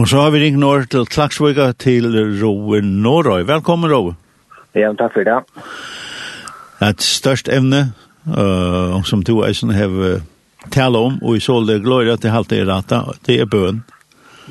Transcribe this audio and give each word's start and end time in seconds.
Og 0.00 0.08
så 0.08 0.22
har 0.22 0.30
vi 0.32 0.38
ringt 0.40 0.56
nå 0.56 0.68
til 0.88 1.02
Klagsvøyga 1.12 1.74
til 1.76 2.06
Roe 2.40 2.78
Norøy. 2.80 3.42
Velkommen, 3.44 3.90
Roe. 3.92 4.14
Ja, 4.72 4.94
takk 4.96 5.12
for 5.12 5.28
det. 5.28 5.34
Et 6.86 7.04
størst 7.04 7.50
evne, 7.52 7.82
uh, 8.24 8.96
som 9.04 9.20
du 9.20 9.42
eisen 9.44 9.74
har 9.76 9.92
uh, 9.92 10.24
tale 10.72 10.96
om, 10.96 11.18
og 11.20 11.36
i 11.36 11.44
så 11.44 11.58
det 11.68 11.82
gløyre 11.84 12.16
til 12.16 12.32
halte 12.32 12.56
i 12.56 12.64
rata, 12.64 13.02
det 13.28 13.42
er 13.44 13.52
bøn. 13.52 13.84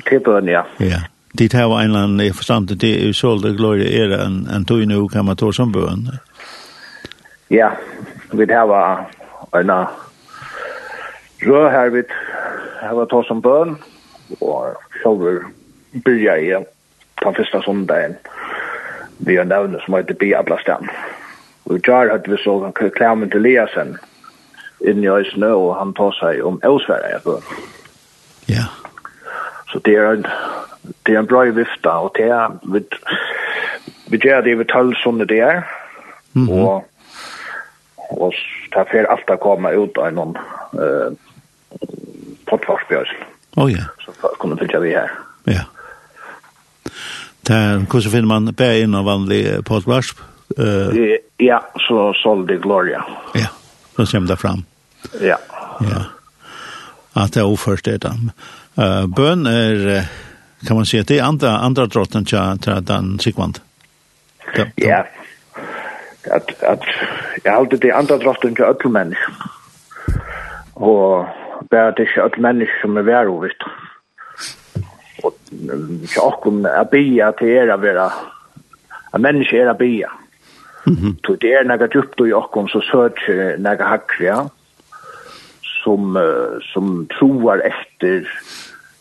Det 0.04 0.20
er 0.20 0.24
bøn, 0.28 0.54
ja. 0.54 0.62
Ja. 0.78 1.02
Det 1.34 1.50
her 1.52 1.66
var 1.66 1.82
en 1.82 1.90
eller 1.90 2.06
annen, 2.06 2.22
jeg 2.28 2.38
forstand 2.38 2.70
det, 2.70 2.80
det 2.86 2.94
er 2.94 3.10
i 3.10 3.12
så 3.12 3.34
det 3.42 3.58
er 3.58 4.18
en, 4.20 4.46
en 4.54 4.64
tog 4.64 4.86
nu, 4.86 5.08
kan 5.08 5.26
man 5.26 5.36
ta 5.36 5.50
som 5.50 5.72
bøn. 5.74 6.12
Ja, 7.50 7.74
vi 8.30 8.46
det 8.46 8.54
her 8.54 8.70
var 8.70 9.10
en 9.58 9.70
rød 11.42 11.70
her, 11.74 11.90
vi 11.90 12.06
her 12.82 12.94
var 12.94 13.10
ta 13.10 13.26
som 13.26 13.42
bøn, 13.42 13.80
og 14.40 14.76
sjølver 15.00 15.48
byrja 16.04 16.36
i 16.36 16.52
den 16.54 16.66
første 17.36 17.62
sondagen 17.64 18.16
vi 19.26 19.36
har 19.36 19.44
nevnet 19.44 19.82
som 19.84 19.94
heter 19.94 20.14
Biablastan. 20.14 20.88
Og 21.68 21.76
i 21.76 21.80
jar 21.86 22.08
hadde 22.08 22.30
vi 22.30 22.38
så 22.40 22.56
han 22.64 23.28
til 23.30 23.42
Liasen 23.42 23.98
inn 24.80 25.04
i 25.04 25.10
Øysene, 25.12 25.52
og 25.52 25.76
han 25.76 25.92
tar 25.94 26.14
seg 26.16 26.40
om 26.44 26.60
Øsverre, 26.64 27.10
jeg 27.12 27.20
bør. 27.24 27.50
Ja. 28.48 28.64
Så 29.72 29.80
det 29.84 29.96
er 29.96 30.12
en, 30.12 30.26
det 31.06 31.14
er 31.14 31.20
en 31.20 31.28
bra 31.28 31.44
vifta, 31.44 31.90
og 31.90 32.14
det 32.16 32.30
er, 32.32 32.56
vi, 32.72 32.80
vi 34.10 34.18
gjør 34.18 34.40
det 34.46 34.56
vi 34.58 34.68
tøll 34.72 34.94
sånne 35.02 35.28
det 35.28 35.40
er, 35.40 35.62
mm 36.32 36.48
-hmm. 36.48 36.52
og, 36.52 36.84
og 38.10 38.32
det 38.72 38.80
er 38.80 38.90
for 38.90 39.12
alt 39.12 39.30
å 39.30 39.36
komme 39.36 39.76
ut 39.76 39.98
av 39.98 40.12
noen 40.12 40.36
uh, 40.72 41.12
potvarsbjøsel. 42.46 43.16
Oh, 43.56 43.72
ja 43.72 43.84
sitter 44.70 44.80
vi 44.80 44.90
her. 44.90 45.10
Ja. 45.44 45.64
Der, 47.48 47.78
hvordan 47.78 48.10
finner 48.10 48.26
man 48.28 48.54
bæren 48.54 48.94
av 48.94 49.04
vanlig 49.04 49.64
Paul 49.64 49.82
Grasp? 49.82 50.20
Uh, 50.58 51.16
ja, 51.38 51.60
så 51.78 52.12
solgte 52.14 52.56
Gloria. 52.56 53.02
Ja, 53.34 53.48
så 53.96 54.06
kommer 54.06 54.28
det 54.28 54.36
fram. 54.36 54.64
Ja. 55.20 55.36
Ja. 55.80 56.02
At 57.14 57.34
det 57.34 57.40
er 57.40 57.50
oførst 57.50 57.84
det 57.84 58.02
da. 58.02 58.12
Uh, 58.78 59.06
bøn 59.06 59.46
er, 59.46 60.06
kan 60.66 60.76
man 60.76 60.86
si, 60.86 60.98
at 60.98 61.08
det 61.08 61.18
er 61.18 61.26
andre, 61.26 61.48
andre 61.58 61.86
drotten 61.86 62.24
til, 62.24 62.58
til 62.62 62.86
den 62.86 63.18
sikvand. 63.18 63.60
Ja. 64.56 64.66
ja. 64.78 65.02
At, 66.24 66.54
at, 66.62 66.84
jeg 67.44 67.52
halte 67.52 67.76
det 67.76 67.92
andre 67.94 68.18
drotten 68.18 68.54
til 68.54 68.64
ødelmenn. 68.64 69.14
Og 70.74 71.26
bare 71.70 71.94
det 71.96 72.04
er 72.04 72.10
ikke 72.10 72.26
ødelmenn 72.26 72.66
som 72.82 72.96
er 72.96 73.08
vært 73.08 73.30
overst. 73.30 73.64
Ja 73.66 73.79
og 75.24 75.34
ikke 76.02 76.30
kommer 76.42 76.68
er 76.68 76.84
bia 76.84 77.30
til 77.38 77.48
er 77.48 77.72
att 77.72 77.80
vara 77.80 78.12
att 79.12 79.20
människor 79.20 79.58
är 79.58 79.66
att 79.66 79.78
be 79.78 80.04
så 81.26 81.36
det 81.36 81.52
er 81.52 81.64
nega 81.64 81.88
djupt 81.92 82.20
i 82.20 82.30
jag 82.30 82.50
kom 82.52 82.68
så 82.68 83.08
nega 83.58 83.84
hakri 83.84 84.26
ja? 84.26 84.48
som 85.84 86.16
uh, 86.16 86.60
som 86.72 87.06
troar 87.06 87.58
efter 87.58 88.28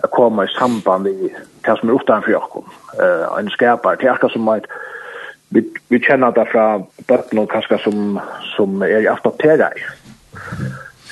att 0.03 0.11
komma 0.11 0.45
i 0.45 0.47
samband 0.47 1.07
i 1.07 1.29
det 1.65 1.79
som 1.79 1.89
är 1.89 1.95
utanför 1.95 2.31
jag 2.31 2.63
uh, 2.99 3.39
en 3.39 3.49
skapar 3.49 3.95
till 3.95 4.05
jag 4.05 4.31
som 4.31 4.47
ett 4.47 4.65
vi 5.49 5.63
vi 5.87 5.99
kjenner 5.99 6.31
det 6.31 6.45
fra 6.45 6.83
bötten 7.07 7.39
och 7.39 7.51
kanske 7.51 7.77
som 7.77 8.19
som 8.55 8.83
er 8.83 9.01
i 9.01 9.07
aftateraj. 9.07 9.85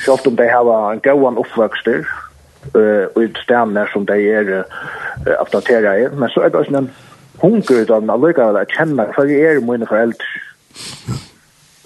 Så 0.06 0.18
om 0.26 0.36
de 0.36 0.50
har 0.50 0.92
en 0.92 1.00
gåan 1.00 1.38
uppväxter 1.38 2.08
og 2.74 3.24
i 3.24 3.30
stedene 3.44 3.86
som 3.94 4.06
de 4.06 4.18
er 4.32 4.52
uh, 4.60 5.96
i. 6.00 6.08
Men 6.16 6.30
så 6.30 6.42
er 6.42 6.50
det 6.50 6.62
også 6.62 6.78
en 6.78 6.92
hunger 7.42 7.82
utan 7.82 8.10
allikevel 8.10 8.60
å 8.60 8.68
kjenne 8.74 9.08
hva 9.14 9.26
jeg 9.30 9.42
er 9.46 9.66
mine 9.66 9.88
foreldre. 9.90 10.30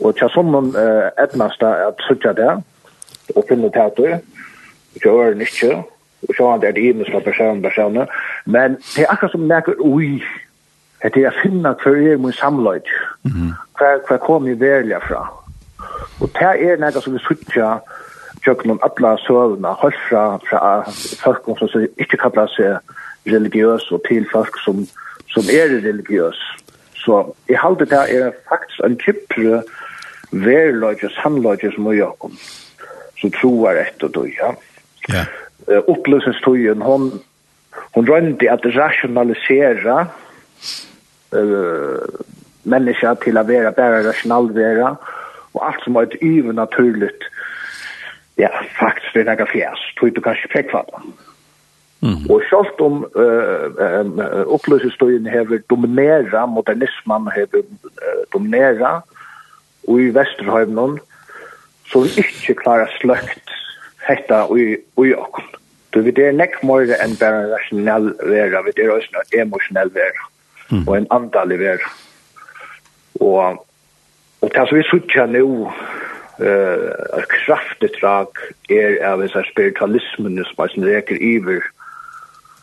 Og 0.01 0.15
til 0.17 0.31
sånn 0.33 0.53
uh, 0.73 1.09
etnast 1.21 1.63
at 1.63 2.05
sutja 2.07 2.33
det, 2.37 2.51
og 3.35 3.47
finne 3.49 3.69
tæter, 3.71 4.19
og 4.95 5.01
til 5.01 5.11
øren 5.11 5.41
ikke, 5.41 5.75
og 6.27 6.35
så 6.37 6.47
er 6.53 6.71
det 6.71 6.83
himmelske 6.83 7.21
person 7.25 7.61
personer. 7.61 8.09
Men 8.45 8.77
det 8.95 9.05
er 9.05 9.11
akkurat 9.11 9.31
som 9.31 9.47
nekker 9.49 9.79
ui, 9.79 10.21
at 11.01 11.15
jeg 11.17 11.33
finna 11.41 11.73
hva 11.81 11.93
er 11.97 12.19
min 12.21 12.33
samløyd. 12.33 12.89
Hva, 13.77 13.93
hva 14.07 14.17
kom 14.21 14.49
jeg 14.49 14.59
verlig 14.61 14.99
fra? 15.07 15.25
Og 16.21 16.29
det 16.37 16.51
er 16.69 16.81
nekker 16.81 17.01
som 17.01 17.13
vi 17.13 17.23
sutja, 17.25 17.79
tjøkken 18.43 18.73
om 18.73 18.81
alle 18.85 19.17
søvnene, 19.25 19.75
hørt 19.81 19.99
fra, 20.09 20.23
fra 20.49 20.61
folk 21.23 21.45
som 21.59 21.85
ikke 22.01 22.17
kallar 22.17 22.49
seg 22.55 22.79
religiøs, 23.29 23.91
og 23.91 24.01
til 24.07 24.25
folk 24.31 24.57
som, 24.63 24.85
som 25.33 25.49
er 25.53 25.75
religiøs. 25.85 26.39
Så 27.03 27.23
jeg 27.49 27.59
halte 27.61 27.85
det 27.89 28.01
er 28.17 28.31
faktisk 28.49 28.81
en 28.85 28.97
kjøpere 29.01 29.61
verløyde, 30.31 31.09
sannløyde 31.21 31.73
som 31.75 31.89
er 31.91 31.99
jøkken, 31.99 32.37
som 33.21 33.33
troar 33.37 33.81
etter 33.85 34.13
det, 34.17 34.27
ja. 34.39 34.53
Ja. 35.09 35.25
Oppløsningstøyen, 35.87 36.81
hon, 36.81 37.11
hon 37.95 38.09
rønte 38.09 38.49
at 38.49 38.65
rationalisera 38.75 39.97
uh, 41.33 42.21
mennesker 42.63 43.17
til 43.23 43.37
å 43.37 43.45
være 43.45 43.73
bare 43.77 44.03
rationalvera 44.05 44.95
og 45.51 45.63
alt 45.67 45.83
som 45.83 45.97
var 45.97 46.07
et 46.07 46.17
yvernaturligt 46.21 46.57
naturligt 46.57 47.29
Ja, 48.37 48.49
faktisk 48.79 49.13
det 49.13 49.21
er 49.21 49.29
nægge 49.29 49.47
fjærs, 49.51 49.81
tog 49.99 50.15
du 50.15 50.21
kanskje 50.21 50.49
pekfatter. 50.53 51.03
Mm. 52.01 52.25
Og 52.29 52.41
selv 52.49 52.81
om 52.81 53.05
uh, 53.15 54.01
um, 54.01 54.19
oppløsestøyen 54.55 55.27
hever 55.27 55.59
dominera, 55.69 56.45
modernismen 56.45 57.29
hever 57.35 57.61
uh, 57.83 58.23
dominera, 58.33 59.01
og 59.87 60.01
i 60.01 60.09
Vesterhøyvnen, 60.15 60.99
så 61.85 61.99
vi 61.99 62.09
ikke 62.17 62.61
klarer 62.63 62.89
sløkt 62.99 63.53
hetta 64.07 64.45
i, 64.57 64.75
i 65.05 65.13
okken. 65.13 65.45
Du 65.93 66.01
vet, 66.01 66.15
det 66.15 66.25
er 66.25 66.37
nekk 66.37 66.61
mer 66.63 66.93
enn 67.03 67.17
bare 67.19 67.43
en 67.43 67.51
rasjonell 67.51 68.13
vera, 68.23 68.61
vi 68.65 68.73
det 68.77 68.85
er 68.85 68.93
også 68.95 69.21
en 69.21 69.41
emosjonell 69.45 69.91
vera, 69.93 70.29
mm. 70.69 70.85
og 70.87 70.93
en 70.97 71.09
andalig 71.11 71.59
vera. 71.59 71.89
Og, 73.19 73.65
og 74.41 74.53
det 74.55 74.67
som 74.69 74.77
vi 74.79 74.87
suttja 74.87 75.27
nå, 75.29 75.43
eh 76.41 77.17
uh, 77.17 77.23
kraftigt 77.27 78.01
drag 78.01 78.27
er 78.69 78.97
av 79.05 79.21
er, 79.21 79.43
spiritualismen 79.51 80.45
som 80.45 80.63
er 80.65 80.95
reker 80.95 81.17
iver 81.21 81.61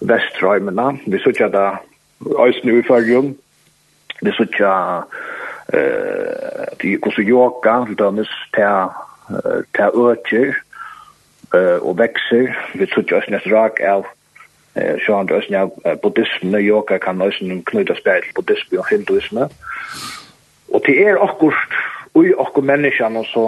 vestrøymena. 0.01 0.99
Vi 1.07 1.19
sutja 1.19 1.49
da 1.49 1.79
øysene 2.21 2.79
i 2.79 2.83
fyrjum, 2.83 3.37
vi 4.23 4.33
sutja 4.33 5.03
eh 5.73 6.67
de 6.83 6.99
kosu 6.99 7.23
yoga, 7.23 7.87
dømes 7.99 8.31
ta 8.55 8.89
ta 9.75 9.91
øtjer 9.95 10.55
eh 11.55 11.79
og 11.83 11.99
vekser. 11.99 12.55
Vi 12.75 12.87
sutja 12.87 13.17
øysene 13.17 13.41
drag 13.47 13.81
av 13.81 14.05
sjåan 15.07 15.31
øysene 15.33 15.59
av 15.59 15.71
buddhismen, 16.03 16.61
yoga 16.61 16.99
kan 16.99 17.23
øysene 17.23 17.63
knyta 17.65 17.95
spær 17.95 18.21
til 18.21 18.35
buddhisme 18.35 18.79
og 18.79 18.87
hinduisme. 18.91 19.49
Og 20.69 20.83
det 20.87 21.09
er 21.09 21.23
akkurat 21.23 21.75
ui 22.19 22.33
okkur 22.35 22.67
menneskjan 22.67 23.17
og 23.21 23.29
så 23.33 23.45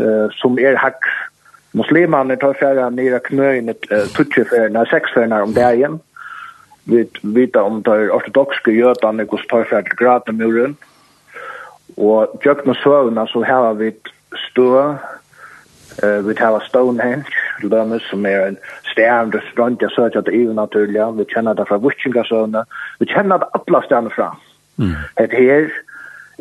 uh, 0.00 0.26
som 0.40 0.58
er 0.58 0.78
hakk 0.80 1.08
muslimane 1.74 2.36
tar 2.40 2.56
färra 2.60 2.90
nere 2.90 3.20
knöin 3.28 3.70
uh, 3.70 4.06
tutsi 4.16 4.44
färna, 4.50 4.84
sex 4.90 5.14
färna 5.14 5.42
om 5.42 5.54
dagen 5.54 6.00
vi 6.84 7.06
vita 7.22 7.62
om 7.62 7.82
det 7.82 7.92
er 7.92 8.12
ortodoxske 8.12 8.72
jødane 8.74 9.26
hos 9.30 9.46
tar 9.50 9.64
färra 9.70 9.82
till 9.82 9.98
gratamuren 10.02 10.76
og 11.96 12.38
djøkna 12.42 12.74
søvna 12.82 13.26
så 13.26 13.44
har 13.44 13.74
vi 13.74 13.92
stå 14.50 14.96
Uh, 16.02 16.26
vi 16.26 16.34
tar 16.34 16.58
Stonehenge, 16.66 17.30
Lømmes, 17.62 18.02
som 18.10 18.26
er 18.26 18.46
en 18.48 18.56
stjern 18.90 19.30
restaurant, 19.34 19.82
jeg 19.82 19.90
søker 19.94 20.18
at 20.18 20.26
det 20.26 20.34
er 20.34 20.54
naturlig, 20.56 21.04
vi 21.18 21.26
kjenner 21.30 21.54
det 21.54 21.68
fra 21.68 21.78
Vutsingasøvne, 21.78 22.64
vi 22.98 23.06
kjenner 23.06 23.38
det 23.38 23.46
alle 23.54 23.80
stjerne 23.84 24.10
fra. 24.10 24.32
Mm. 24.76 24.96
Et 25.22 25.36
her, 25.38 25.68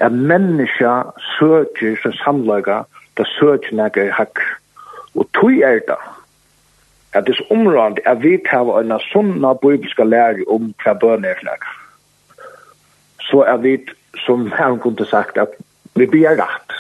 at 0.02 0.12
menneska 0.12 1.04
søker 1.38 1.96
som 2.02 2.14
samlaga, 2.14 2.84
det 3.18 3.28
søker 3.40 3.76
nekker 3.76 4.12
hakk. 4.12 4.42
Og 5.16 5.28
tog 5.38 5.60
er 5.62 5.80
det, 5.88 6.00
at 7.14 7.28
det 7.28 7.36
er 7.38 7.54
områdende 7.54 8.02
at 8.10 8.24
vi 8.24 8.38
tar 8.50 8.72
en 8.80 8.96
sånne 9.12 9.54
bibelske 9.62 10.06
lære 10.06 10.48
om 10.50 10.74
hva 10.84 10.96
bøn 10.98 11.26
er 11.30 11.44
nægge. 11.46 11.76
Så 13.22 13.44
er 13.48 13.58
vi, 13.62 13.78
som 14.26 14.50
han 14.52 14.80
kunne 14.80 15.06
sagt, 15.06 15.38
at 15.38 15.54
vi 15.96 16.06
blir 16.10 16.40
rett. 16.42 16.78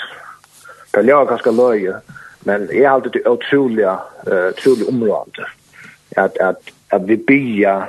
Det 0.93 1.09
er 1.09 1.25
ganske 1.29 1.51
løye, 1.51 1.99
men 2.45 2.67
jeg 2.73 2.89
har 2.89 2.97
alltid 2.97 3.11
det 3.11 3.27
utrolig, 3.29 3.85
uh, 3.85 4.49
utrolig 4.49 4.87
område. 4.89 5.45
at, 6.17 6.37
at, 6.39 6.55
at 6.91 7.07
vi 7.07 7.15
blir 7.15 7.87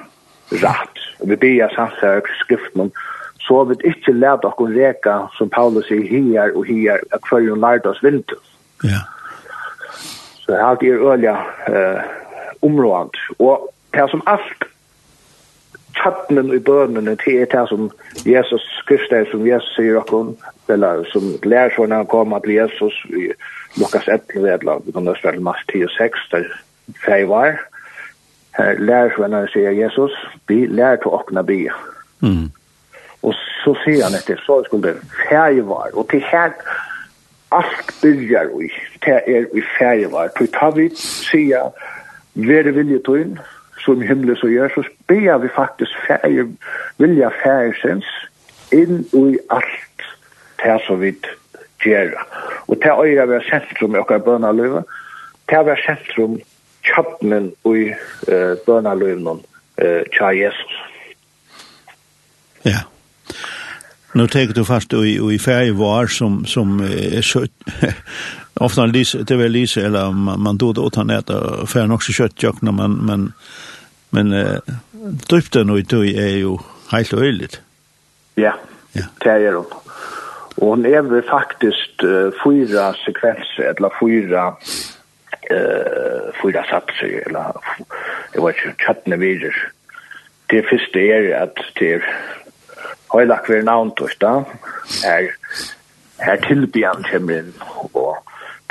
rett. 0.51 1.01
Vi 1.25 1.37
blir 1.37 1.69
samtidig 1.75 2.23
skriften 2.41 2.81
om 2.81 2.93
så 3.45 3.65
vi 3.69 3.77
ikke 3.85 4.13
lærte 4.13 4.49
oss 4.49 4.61
reka, 4.73 5.17
som 5.37 5.51
Paulus 5.53 5.89
sier, 5.91 6.07
hier 6.09 6.55
og 6.57 6.65
hier, 6.65 7.01
at 7.13 7.27
før 7.29 7.45
hun 7.51 7.61
lærte 7.61 7.93
oss 7.93 8.03
vinter. 8.03 8.41
Ja. 8.85 9.05
Så 10.45 10.57
her 10.57 10.81
er 10.81 11.03
øye 11.13 11.35
eh, 11.69 12.03
området. 12.63 13.21
Og 13.39 13.69
det 13.93 14.01
er 14.01 14.09
som 14.09 14.23
alt 14.27 14.65
kjattenen 15.95 16.53
i 16.55 16.59
bønene 16.59 17.17
til 17.21 17.45
det 17.53 17.69
som 17.69 17.91
Jesus 18.27 18.65
Kristus, 18.89 19.29
som 19.31 19.47
Jesus 19.47 19.77
sier 19.77 20.01
oss, 20.01 20.35
eller 20.69 21.05
som 21.13 21.29
lærer 21.45 21.73
seg 21.77 21.89
når 21.89 22.05
han 22.05 22.11
kommer 22.13 22.41
til 22.45 22.57
Jesus, 22.57 22.97
i 23.13 23.31
Lukas 23.81 24.09
11, 24.09 24.49
eller 24.57 24.83
vi 24.87 24.93
kan 24.97 25.05
nøste 25.05 25.29
vel 25.29 25.45
masse 25.45 25.65
10 25.73 25.85
og 25.85 25.95
6, 25.99 26.27
der 26.33 26.51
feg 27.05 27.29
var, 27.29 27.61
lærer 28.59 29.15
seg 29.15 29.29
når 29.29 29.39
han 29.45 29.53
sier 29.53 29.81
Jesus, 29.85 30.17
vi 30.49 30.65
lærer 30.67 31.03
til 31.03 31.17
åkne 31.17 31.45
byer. 31.47 31.81
Mm. 32.25 32.49
Og 33.25 33.35
så 33.65 33.73
sier 33.85 34.05
han 34.05 34.17
etter, 34.19 34.41
så 34.45 34.61
skulle 34.67 34.93
det 34.93 35.13
ferjevar, 35.29 35.95
og 35.97 36.09
til 36.11 36.25
her, 36.29 36.53
alt 37.55 37.93
byrjar 38.03 38.51
vi, 38.59 38.69
det 39.05 39.21
er 39.31 39.47
i 39.57 39.63
ferjevar. 39.79 40.33
Til 40.37 40.51
ta 40.53 40.69
vi, 40.77 40.89
sier, 40.99 41.71
vere 42.35 42.75
vilje 42.77 43.01
tøyn, 43.07 43.39
som 43.85 44.03
himmelen 44.03 44.37
så 44.37 44.51
gjør, 44.51 44.73
så 44.75 44.85
spiller 44.89 45.39
vi 45.39 45.49
faktisk 45.57 46.05
ferje, 46.07 46.47
vilja 46.99 47.31
ferjesens, 47.43 48.09
inn 48.73 49.05
i 49.13 49.39
alt 49.55 50.09
det 50.63 50.79
som 50.87 51.01
vi 51.01 51.15
gjør. 51.85 52.17
Og 52.69 52.81
det 52.81 52.91
er 52.91 53.01
å 53.25 53.29
være 53.33 53.45
sentrum 53.49 53.97
i 53.97 54.01
okker 54.01 54.25
bønaløyve, 54.25 54.85
det 55.49 55.59
er 55.59 55.65
å 55.65 55.69
være 55.69 55.85
sentrum 55.85 56.41
kjappnen 56.85 57.53
i 57.69 57.93
uh, 57.93 58.57
bønaløyven 58.67 59.45
uh, 59.45 60.03
tja 60.17 60.33
Jesus. 60.37 60.81
Ja. 62.65 62.73
Yeah. 62.73 62.94
Nu 64.15 64.27
tänker 64.27 64.55
du 64.55 64.65
fast 64.65 64.93
i, 64.93 65.35
i 65.35 65.39
färg 65.39 65.71
var 65.71 66.07
som, 66.07 66.45
som 66.45 66.81
är 66.81 67.23
så... 67.23 67.47
Ofta 68.55 68.87
Lise, 68.87 69.19
det 69.19 69.37
väl 69.37 69.53
Lise, 69.53 69.87
eller 69.87 70.13
man, 70.13 70.43
man 70.43 70.57
då 70.57 70.73
då 70.73 70.91
tar 70.91 71.05
han 71.05 71.11
och 71.61 71.69
färg 71.69 71.91
också 71.91 72.13
kött 72.13 72.31
köttjökna, 72.31 72.73
men, 72.73 72.93
men, 72.93 73.33
men 74.11 74.33
äh, 74.33 74.59
drypten 75.29 75.71
och 75.71 75.79
i 75.79 75.83
är 76.17 76.37
ju 76.37 76.57
helt 76.91 77.15
öjligt. 77.15 77.61
Ja, 78.35 78.55
ja. 78.93 79.03
det 79.19 79.31
är 79.31 79.41
det. 79.41 79.57
Och 79.57 80.67
hon 80.67 80.87
är 80.87 81.03
väl 81.03 81.23
faktiskt 81.23 82.03
uh, 82.05 82.31
fyra 82.45 82.95
sekvenser, 83.07 83.75
eller 83.77 83.91
fyra 84.01 84.57
eh 85.51 86.15
fyra 86.43 86.65
satser 86.65 87.23
eller 87.27 87.53
jag 88.33 88.47
vet 88.47 88.57
inte 88.67 88.85
chatna 88.85 89.17
vidare. 89.17 89.55
Det 90.47 90.63
första 90.63 90.99
är 90.99 91.43
att 91.43 91.57
det 91.75 92.03
høylak 93.15 93.49
vi 93.49 93.63
navn 93.63 93.93
torsdag, 93.99 94.45
her, 95.05 95.31
her 96.21 96.43
tilbyan 96.47 97.07
kommer 97.07 97.41
inn, 97.43 97.55
og 97.95 98.19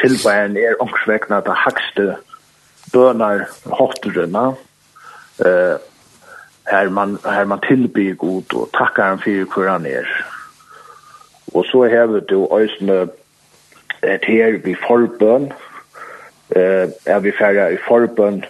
tilbyan 0.02 0.58
er 0.60 0.80
ångsvekna 0.84 1.42
det 1.48 1.56
hakste 1.64 2.08
bønar 2.94 3.48
hotterunna, 3.80 4.54
eh, 5.46 5.76
her 6.72 6.90
man, 6.90 7.18
her 7.24 7.46
man 7.46 7.64
tilbyr 7.68 8.16
god 8.20 8.56
og 8.56 8.70
takkar 8.78 9.14
han 9.14 9.24
fyrir 9.24 9.48
hvor 9.52 9.68
han 9.70 9.86
er. 9.86 10.08
Og 11.54 11.66
så 11.70 11.84
hever 11.92 12.24
du 12.30 12.46
òsne 12.48 13.08
et 14.04 14.26
her 14.28 14.60
vi 14.64 14.76
forbøn, 14.88 15.52
eh, 16.56 16.88
er 17.06 17.20
vi 17.20 17.32
færre 17.32 17.74
i 17.74 17.78
forbøn 17.88 18.44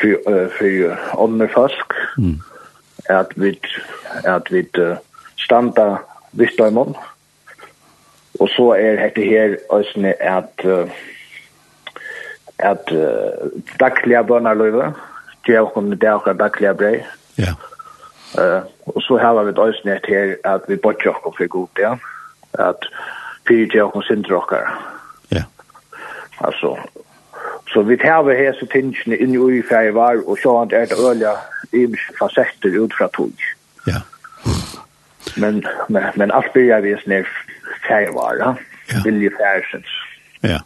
for, 0.00 0.32
uh, 0.32 0.48
for 0.58 1.20
ånderfask, 1.20 1.94
mm. 2.18 2.40
at 3.08 3.32
vi, 3.36 3.60
at 4.24 4.52
vi, 4.52 4.64
uh, 4.78 4.96
standa 5.50 5.96
visstøymon. 6.32 6.94
Og 8.40 8.48
så 8.48 8.72
er 8.78 9.00
dette 9.02 9.24
her 9.26 9.56
øsne 9.74 10.14
at 10.22 10.64
uh, 10.64 10.90
at 12.58 12.92
uh, 12.92 13.50
dagliga 13.80 14.22
bønarløyve, 14.22 14.94
er 15.48 15.60
okken 15.60 15.90
det 15.90 16.12
okker 16.12 16.36
dagliga 16.38 16.72
brei. 16.72 17.00
Ja. 17.38 17.56
Uh, 18.38 18.62
og 18.86 19.02
så 19.02 19.18
har 19.18 19.42
vi 19.42 19.50
et 19.50 19.58
øsne 19.68 19.98
her 20.08 20.34
at 20.44 20.68
vi 20.68 20.76
bortjer 20.76 21.10
okken 21.10 21.34
for 21.36 21.46
god, 21.46 21.68
ja. 21.78 21.94
At 22.52 22.86
fyrir 23.48 23.66
gjør 23.66 23.88
okken 23.88 24.02
sindre 24.02 24.36
okker. 24.36 24.70
Ja. 25.32 25.42
Altså, 26.40 26.76
så 27.72 27.82
vi 27.82 27.96
tar 27.96 28.22
vi 28.22 28.36
hese 28.38 28.66
tingene 28.66 29.16
inn 29.16 29.34
i 29.34 29.38
ui 29.38 29.62
fyrir 29.62 29.96
var, 29.98 30.22
og 30.26 30.38
så 30.42 30.60
er 30.62 30.86
det 30.86 30.98
øyla 30.98 31.34
imens 31.72 32.06
fasetter 32.18 32.78
ut 32.78 32.94
fra 32.98 33.08
tog. 33.16 33.34
Ja. 33.86 33.98
Ja 33.98 34.19
Men, 35.36 35.62
men, 35.88 36.02
men 36.14 36.30
allt 36.30 36.52
börjar 36.52 36.80
vi 36.80 36.96
snär 36.96 37.28
färgvara, 37.88 38.56
ja. 38.86 39.02
viljefärsens. 39.04 39.86
Ja. 40.40 40.60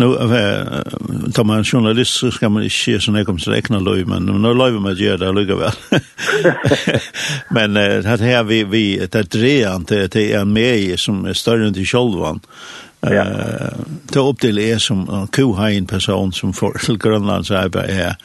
Nu, 0.00 0.06
tar 1.32 1.44
man 1.44 1.64
journalist 1.64 2.16
så 2.16 2.30
ska 2.30 2.48
man 2.48 2.62
inte 2.62 2.74
se 2.74 3.00
sådana 3.00 3.24
kommer 3.24 3.38
till 3.38 3.52
äckna 3.52 3.78
löj, 3.78 4.04
men 4.04 4.26
nu 4.26 4.54
löj 4.54 4.72
man 4.72 4.92
att 4.92 4.98
där 5.16 5.32
lugga 5.32 5.56
väl. 5.56 5.72
men 7.50 7.74
det 7.74 8.20
här 8.20 8.42
vi, 8.42 8.64
vi 8.64 9.06
det 9.06 9.14
är 9.14 9.22
drean, 9.22 9.84
det 9.88 10.16
är 10.16 10.40
en 10.40 10.52
som 10.96 11.24
är 11.24 11.32
större 11.32 11.66
än 11.66 11.74
till 11.74 11.86
självan. 11.86 12.40
Ja. 13.00 13.24
Det 14.02 14.16
är 14.16 14.28
upp 14.28 14.40
till 14.40 14.58
er 14.58 14.78
som 14.78 15.08
en 15.08 15.26
kohajn 15.26 15.86
person 15.86 16.32
som 16.32 16.52
får 16.52 16.78
till 16.84 16.98
Grönlands 16.98 17.50
arbete 17.50 17.92
här. 17.92 18.16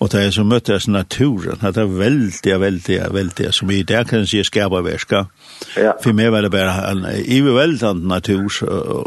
Og 0.00 0.08
det 0.12 0.20
er 0.24 0.30
som 0.32 0.48
møttes 0.48 0.86
naturen, 0.88 1.58
det 1.60 1.76
er 1.76 1.90
veldig, 1.92 2.54
veldig, 2.60 3.00
veldig, 3.12 3.48
som 3.52 3.70
i 3.70 3.82
där 3.82 4.04
kan 4.04 4.26
si 4.26 4.44
skaperverska. 4.44 5.26
Ja. 5.76 5.92
For 6.02 6.16
meg 6.16 6.32
var 6.32 6.40
det 6.40 6.50
bare 6.50 6.72
en 6.90 7.04
iverveldende 7.24 8.08
natur, 8.08 8.48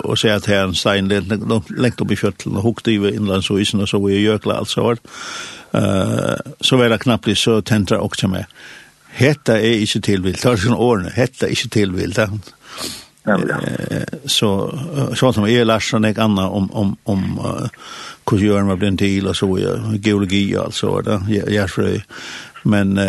og 0.06 0.18
se 0.18 0.30
at 0.30 0.46
her 0.46 0.68
en 0.68 0.76
stein 0.76 1.10
lengt 1.10 2.02
opp 2.02 2.12
i 2.12 2.16
kjøttelen, 2.16 2.58
og 2.58 2.64
hukte 2.68 2.94
i 2.94 3.00
innlandsøysen, 3.16 3.82
og 3.82 3.90
så 3.90 3.98
var 3.98 4.14
jeg 4.14 4.28
gjøkla 4.28 4.60
alt 4.60 4.70
så 4.70 4.86
var. 4.86 5.02
Uh, 5.74 6.38
så 6.62 6.78
var 6.78 6.94
det 6.94 7.02
knappt 7.02 7.38
så 7.38 7.62
tentra 7.62 7.98
også 7.98 8.28
med. 8.28 8.46
Hetta 9.18 9.58
er 9.58 9.82
ikke 9.82 10.00
tilvilt, 10.00 10.44
det 10.44 10.52
er 10.52 10.62
sånn 10.62 10.78
årene, 10.78 11.10
hetta 11.16 11.48
er 11.48 11.58
ikke 11.58 11.74
tilvilt 11.74 12.22
så 14.26 14.80
så 15.16 15.34
som 15.34 15.44
är 15.44 15.66
Larsson 15.66 16.06
och 16.06 16.18
Anna 16.18 16.50
om 16.50 16.72
om 16.72 16.96
om 17.04 17.40
hur 18.32 18.38
gör 18.38 18.64
man 18.64 18.80
blir 18.80 18.98
till 18.98 19.28
och 19.28 19.36
så 19.36 19.60
geologi 19.94 20.58
alltså 20.58 21.02
det 21.02 21.22
jag 21.48 21.70
tror 21.70 22.02
men 22.64 23.00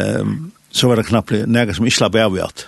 så 0.70 0.88
var 0.88 0.96
det 0.96 1.02
knappt 1.02 1.32
några 1.46 1.72
som 1.72 1.84
inte 1.84 1.96
slapp 1.96 2.14
av 2.14 2.34
att 2.34 2.66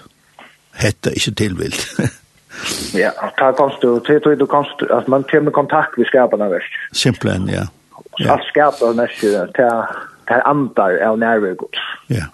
hette 0.73 1.11
inte 1.11 1.35
tillvilt 1.35 1.97
ja 2.95 3.33
ta 3.37 3.53
konst 3.53 3.81
du 3.81 4.01
till 4.01 4.39
du 4.39 4.47
konst 4.47 4.83
att 4.91 5.07
man 5.07 5.23
kommer 5.23 5.51
i 5.51 5.53
kontakt 5.53 5.97
med 5.99 6.07
skaparna 6.07 6.49
värst 6.49 6.73
simpelthen 6.93 7.51
ja. 7.53 8.35
Att 8.35 8.45
skaparna 8.45 9.03
nästa 9.03 9.47
ta 9.47 9.89
ta 10.27 10.35
andar 10.35 10.99
av 10.99 11.19
närvaro 11.19 11.69
ja. 12.07 12.25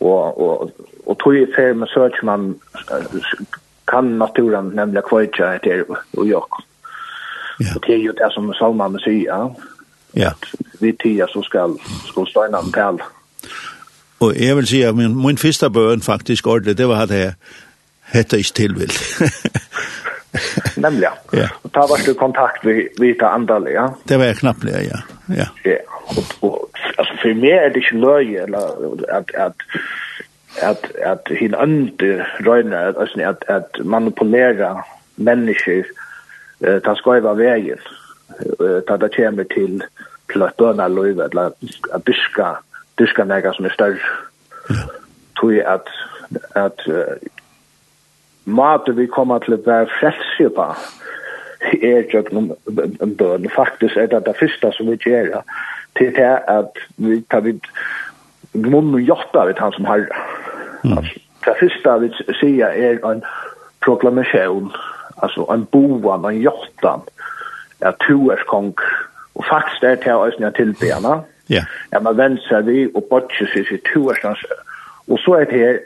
Och 0.00 0.40
och 0.40 0.70
och 1.04 1.18
tog 1.18 1.36
i 1.36 1.46
fel 1.46 1.74
med 1.74 1.88
search 1.88 2.22
man 2.22 2.54
kan 3.86 4.18
naturen 4.18 4.72
nemlig 4.74 5.02
kvöja 5.06 5.54
etter 5.54 5.84
og 5.88 6.26
jag. 6.26 6.60
Ja. 7.58 7.72
Og 7.76 7.82
det 7.86 7.94
er 7.94 8.02
jo 8.04 8.12
det 8.12 8.32
som 8.34 8.52
Salman 8.58 8.98
sier, 9.04 9.50
Ja. 10.16 10.30
Vi 10.80 10.92
tida 10.92 11.26
så 11.28 11.42
skal, 11.42 11.76
skal 12.08 12.26
støyna 12.26 12.60
den 12.62 12.72
pæl. 12.72 13.00
Og 14.20 14.36
jeg 14.40 14.56
vil 14.56 14.66
si 14.66 14.82
at 14.82 14.96
min, 14.96 15.26
min 15.26 15.38
første 15.38 15.70
bøn 15.70 16.02
faktisk 16.02 16.46
ordentlig, 16.46 16.78
det 16.78 16.88
var 16.88 17.02
at 17.02 17.10
jeg 17.10 17.32
hette 18.14 18.38
ikke 18.38 18.52
tilvild. 18.54 18.96
Nemlig, 20.86 21.08
ja. 21.32 21.48
Og 21.62 21.72
ta 21.72 21.84
var 21.90 22.00
du 22.06 22.14
kontakt 22.14 22.64
vi, 22.64 22.88
vi 23.00 23.12
ta 23.20 23.34
andal, 23.36 23.68
ja. 23.72 23.88
Det 24.08 24.18
var 24.18 24.24
jeg 24.24 24.36
knapplig, 24.36 24.72
ja. 24.72 25.02
Ja, 25.28 25.48
ja. 25.64 25.76
Og, 26.06 26.24
og, 26.40 26.70
altså 26.98 27.18
for 27.22 27.40
meg 27.42 27.52
er 27.52 27.68
det 27.74 27.82
ikke 27.84 28.00
løye 28.00 28.42
eller, 28.42 28.66
at, 29.12 29.32
at 29.34 29.54
at 30.62 30.92
at 31.04 31.28
hin 31.38 31.54
andre 31.54 32.24
røyna 32.46 32.88
at 32.88 32.96
at, 32.96 33.18
at, 33.20 33.44
at 33.48 33.84
manipulera 33.84 34.82
mennesker 35.16 35.84
eh 36.60 36.80
ta 36.82 36.94
skoiva 36.94 37.32
uh, 37.32 38.80
ta 38.88 38.96
ta 38.96 39.08
kjemur 39.08 39.44
til 39.54 39.82
platona 40.28 40.88
løyva 40.88 41.24
at 41.24 41.54
at 41.94 42.06
diska 42.06 42.56
diska 42.98 43.24
nega 43.24 43.52
som 43.52 43.64
er 43.64 43.74
større. 43.74 43.98
Tui 45.40 45.60
at 45.60 45.88
at 46.54 46.80
uh, 46.88 47.16
mat 48.44 48.96
vi 48.96 49.06
koma 49.06 49.38
til 49.38 49.52
at 49.52 49.66
vera 49.66 49.86
frelsipa 50.00 50.74
er 51.82 52.04
jøgnum 52.14 52.52
bøn 53.18 53.50
faktisk 53.50 53.96
er 53.96 54.06
det 54.06 54.26
det 54.26 54.36
fyrsta 54.38 54.70
som 54.72 54.90
vi 54.90 54.96
gjer 54.96 55.42
til 55.98 56.12
det 56.14 56.34
at 56.48 56.78
vi 56.96 57.20
tar 57.30 57.40
vi 57.40 57.60
munnen 58.56 59.04
jobbar 59.04 59.46
vid 59.46 59.58
han 59.58 59.72
som 59.72 59.84
herre. 59.84 60.06
Mm. 60.84 61.04
Det 61.44 61.54
første 61.60 61.98
vi 62.02 62.10
sier 62.40 62.72
er 62.74 63.02
en 63.06 63.22
proklamation, 63.84 64.72
altså 65.22 65.46
en 65.52 65.66
boan, 65.72 66.24
en 66.24 66.40
jottan, 66.42 67.02
att 67.80 67.98
to 67.98 68.30
är 68.30 68.42
kong. 68.46 68.74
Och 69.32 69.44
faktiskt 69.44 69.82
är 69.82 69.96
det 69.96 70.04
här 70.04 70.26
ösniga 70.26 70.50
tillbena. 70.50 71.22
Ja. 71.46 71.62
Ja, 71.90 72.00
man 72.00 72.16
vender 72.16 72.42
seg 72.48 72.66
vi 72.66 72.86
og 72.94 73.04
bortser 73.10 73.46
seg 73.46 73.68
til 73.68 73.80
to 73.92 74.10
är 74.10 74.18
stans. 74.18 74.38
Och 75.06 75.20
så 75.20 75.36
er 75.40 75.44
det 75.44 75.58
her, 75.58 75.78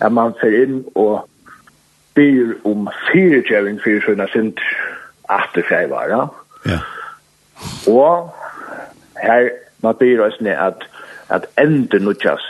at 0.00 0.12
man 0.12 0.34
fer 0.40 0.62
inn 0.62 0.84
og 0.94 1.28
byr 2.14 2.56
om 2.64 2.88
fyrirgeving 3.12 3.78
fyrir 3.84 4.02
sånne 4.02 4.26
sint 4.32 4.60
aftur 5.28 5.62
seg 5.68 5.92
ja. 5.92 6.26
Ja. 6.66 6.78
Og 7.86 8.34
her 9.22 9.50
man 9.82 9.94
byr 9.94 10.24
oss 10.26 10.40
ned 10.40 10.58
at 10.58 10.82
at 11.28 11.46
ender 11.58 12.02
nutjas 12.02 12.42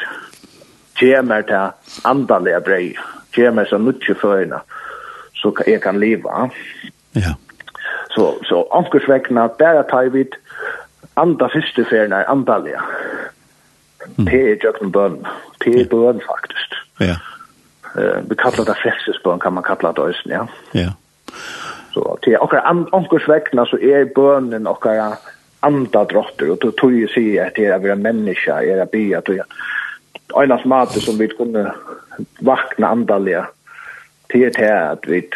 kjemer 0.99 1.45
til 1.49 2.03
andalega 2.09 2.61
brei 2.65 2.95
kjemer 3.37 3.69
som 3.71 3.85
nutje 3.85 4.17
førina 4.21 4.63
så 5.37 5.53
jeg 5.67 5.81
kan 5.85 6.01
leva 6.01 6.49
ja. 7.17 7.37
Så, 8.17 8.35
så 8.49 8.65
ankersvekna 8.73 9.49
bæra 9.59 9.85
tar 9.91 10.09
vi 10.13 10.25
anda 11.17 11.49
fyrste 11.53 11.85
ferien 11.91 12.13
er 12.13 12.29
andalega 12.33 12.83
mm. 14.17 14.25
det 14.25 14.43
er 14.43 14.61
jøkken 14.65 14.93
bøn 14.93 15.23
det 15.65 15.81
er 15.81 15.91
bøn 15.93 16.23
faktisk 16.25 16.79
ja. 17.01 17.17
Uh, 17.97 18.21
vi 18.29 18.37
kallar 18.37 18.67
det 18.69 18.77
frelsesbøn 18.83 19.41
kan 19.41 19.55
man 19.57 19.65
kalla 19.65 19.93
det 19.97 20.05
også, 20.05 20.29
ja. 20.29 20.43
Ja. 20.75 20.91
Så 21.97 22.19
til 22.25 22.37
okkar 22.41 22.67
ankursvekna 22.93 23.65
så 23.65 23.79
er 23.81 24.05
bønnen 24.15 24.67
okkar 24.69 25.17
anda 25.61 26.05
drotter 26.05 26.51
og 26.51 26.59
då 26.63 26.71
tog 26.71 26.93
ju 26.93 27.09
sig 27.09 27.39
at 27.39 27.57
det 27.57 27.65
er 27.65 27.73
är 27.73 27.79
våra 27.79 27.95
människa 27.95 28.63
är 28.63 28.77
det 28.77 28.91
bya 28.91 29.21
då 29.21 29.43
Einas 30.41 30.65
mat 30.65 30.93
som 30.93 31.19
vi 31.19 31.29
kunne 31.29 31.73
vakna 32.41 32.87
andaliga 32.87 33.47
till 34.29 34.41
det 34.41 34.57
här 34.57 34.93
att 34.93 35.09
vi 35.09 35.29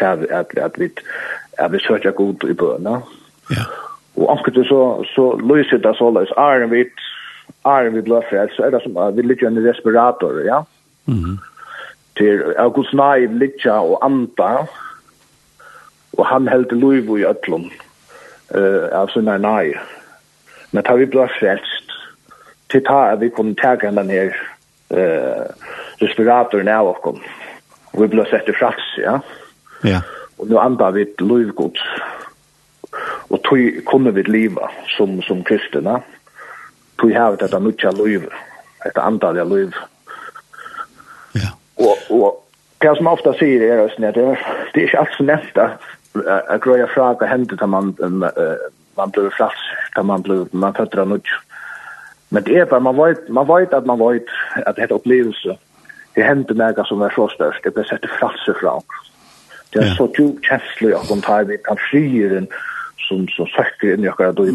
att 0.00 0.30
at 0.30 0.58
at 0.58 0.78
vi 0.78 0.90
att 1.58 1.72
vi 1.72 1.78
söker 1.78 2.10
god 2.10 2.44
i 2.44 2.54
böna. 2.54 3.02
Ja. 3.50 3.64
og 4.16 4.30
anket 4.32 4.66
så 4.66 5.04
så 5.14 5.24
löser 5.38 5.78
det 5.78 5.94
så 5.96 6.10
løs 6.10 6.32
er 6.36 6.66
vi 6.66 6.84
er 7.64 7.90
vi 7.90 8.00
bluffar 8.00 8.50
så 8.56 8.66
er 8.66 8.70
det 8.70 8.82
som 8.82 9.16
vi 9.16 9.22
ligger 9.22 9.50
i 9.50 9.68
respirator, 9.68 10.40
ja. 10.44 10.64
Mhm. 11.04 11.38
Till 12.16 12.42
August 12.58 12.92
Nye 12.92 13.38
ligger 13.38 13.72
og 13.72 14.04
anda 14.04 14.66
og 16.18 16.26
han 16.26 16.48
helt 16.48 16.72
lov 16.72 17.18
i 17.18 17.24
öllum 17.24 17.70
av 18.50 19.10
sina 19.14 19.36
nei. 19.38 19.74
Men 20.70 20.86
tar 20.86 21.00
vi 21.00 21.06
blå 21.10 21.26
frelst, 21.38 21.90
til 22.70 22.82
ta 22.86 23.10
at 23.12 23.20
vi 23.22 23.30
kunne 23.34 23.58
tega 23.58 23.88
henne 23.90 24.04
ned 24.06 24.34
uh, 24.94 25.50
respiratoren 26.02 26.70
av 26.70 26.92
oss. 26.92 27.22
Og 27.90 28.02
vi 28.04 28.10
blå 28.12 28.24
sett 28.30 28.48
i 28.48 28.54
frals, 28.54 28.86
ja. 29.02 29.18
Ja. 29.82 30.02
Og 30.38 30.48
nu 30.48 30.58
andar 30.58 30.94
vi 30.94 31.02
et 31.02 31.20
lovgods. 31.20 31.82
Og 33.30 33.42
tog 33.46 33.82
kunne 33.86 34.14
vi 34.14 34.22
liva 34.26 34.70
som, 34.96 35.18
som 35.22 35.42
kristna. 35.44 36.00
Tog 37.00 37.12
har 37.14 37.34
vi 37.34 37.42
dette 37.42 37.60
mykje 37.62 37.92
liv, 37.98 38.28
dette 38.84 39.02
andal 39.02 39.38
av 39.42 39.50
liv. 39.50 39.74
Ja. 41.34 41.54
Og, 41.78 42.06
og 42.10 42.40
det 42.82 42.94
som 42.96 43.10
ofta 43.10 43.34
sier 43.38 43.62
er, 43.66 43.86
det 43.98 44.10
er, 44.22 44.38
det 44.74 44.82
er 44.82 44.86
ikke 44.88 45.02
alt 45.02 45.16
som 45.18 45.30
nevnt 45.30 45.58
jag 46.12 46.62
tror 46.62 46.78
jag 46.78 46.90
frågar 46.90 47.26
händer 47.26 47.62
att 47.62 47.68
man 47.68 47.94
man 48.94 49.10
blir 49.10 49.30
flask 49.30 49.56
att 49.96 50.06
man 50.06 50.22
blir 50.22 50.46
man 50.50 50.74
fötter 50.74 51.04
nåt 51.04 51.22
men 52.28 52.42
det 52.42 52.58
är 52.58 52.80
man 52.80 52.96
vet 52.96 53.28
man 53.28 53.46
vet 53.46 53.72
att 53.72 53.86
man 53.86 53.98
vet 53.98 54.24
att 54.66 54.76
det 54.76 54.82
är 54.82 54.92
upplevelse 54.92 55.56
det 56.14 56.22
händer 56.22 56.54
något 56.54 56.86
som 56.86 57.02
är 57.02 57.10
så 57.10 57.28
störst 57.28 57.64
det 57.64 57.74
blir 57.74 57.84
sett 57.84 58.10
flask 58.18 58.60
fram 58.60 58.82
det 59.70 59.78
är 59.78 59.94
så 59.94 60.12
djupt 60.18 60.44
känsligt 60.44 60.94
att 60.94 61.08
de 61.08 61.20
tar 61.20 61.44
vi 61.44 61.58
kan 61.58 61.76
flyren 61.90 62.46
som 63.08 63.28
så 63.28 63.46
inn 63.82 63.92
in 63.92 64.12
jag 64.18 64.34
då 64.34 64.46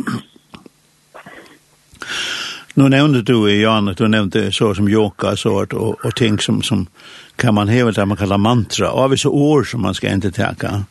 Nu 2.77 2.89
nevnte 2.89 3.31
du 3.31 3.51
i 3.51 3.61
Jan 3.61 3.87
att 3.87 3.97
du 3.97 4.07
nevnte 4.07 4.51
så 4.51 4.75
som 4.75 4.89
yoga 4.89 5.35
så 5.35 5.61
att 5.61 5.73
och, 5.73 6.05
och 6.05 6.15
ting 6.15 6.39
som 6.39 6.61
som 6.61 6.87
kan 7.35 7.53
man 7.53 7.67
häva 7.67 7.91
där 7.91 8.05
man 8.05 8.17
kallar 8.17 8.37
mantra. 8.37 8.91
Och 8.91 8.99
av 8.99 9.15
så 9.15 9.29
ord 9.29 9.71
som 9.71 9.81
man 9.81 9.93
ska 9.93 10.09
inte 10.09 10.31
täcka. 10.31 10.83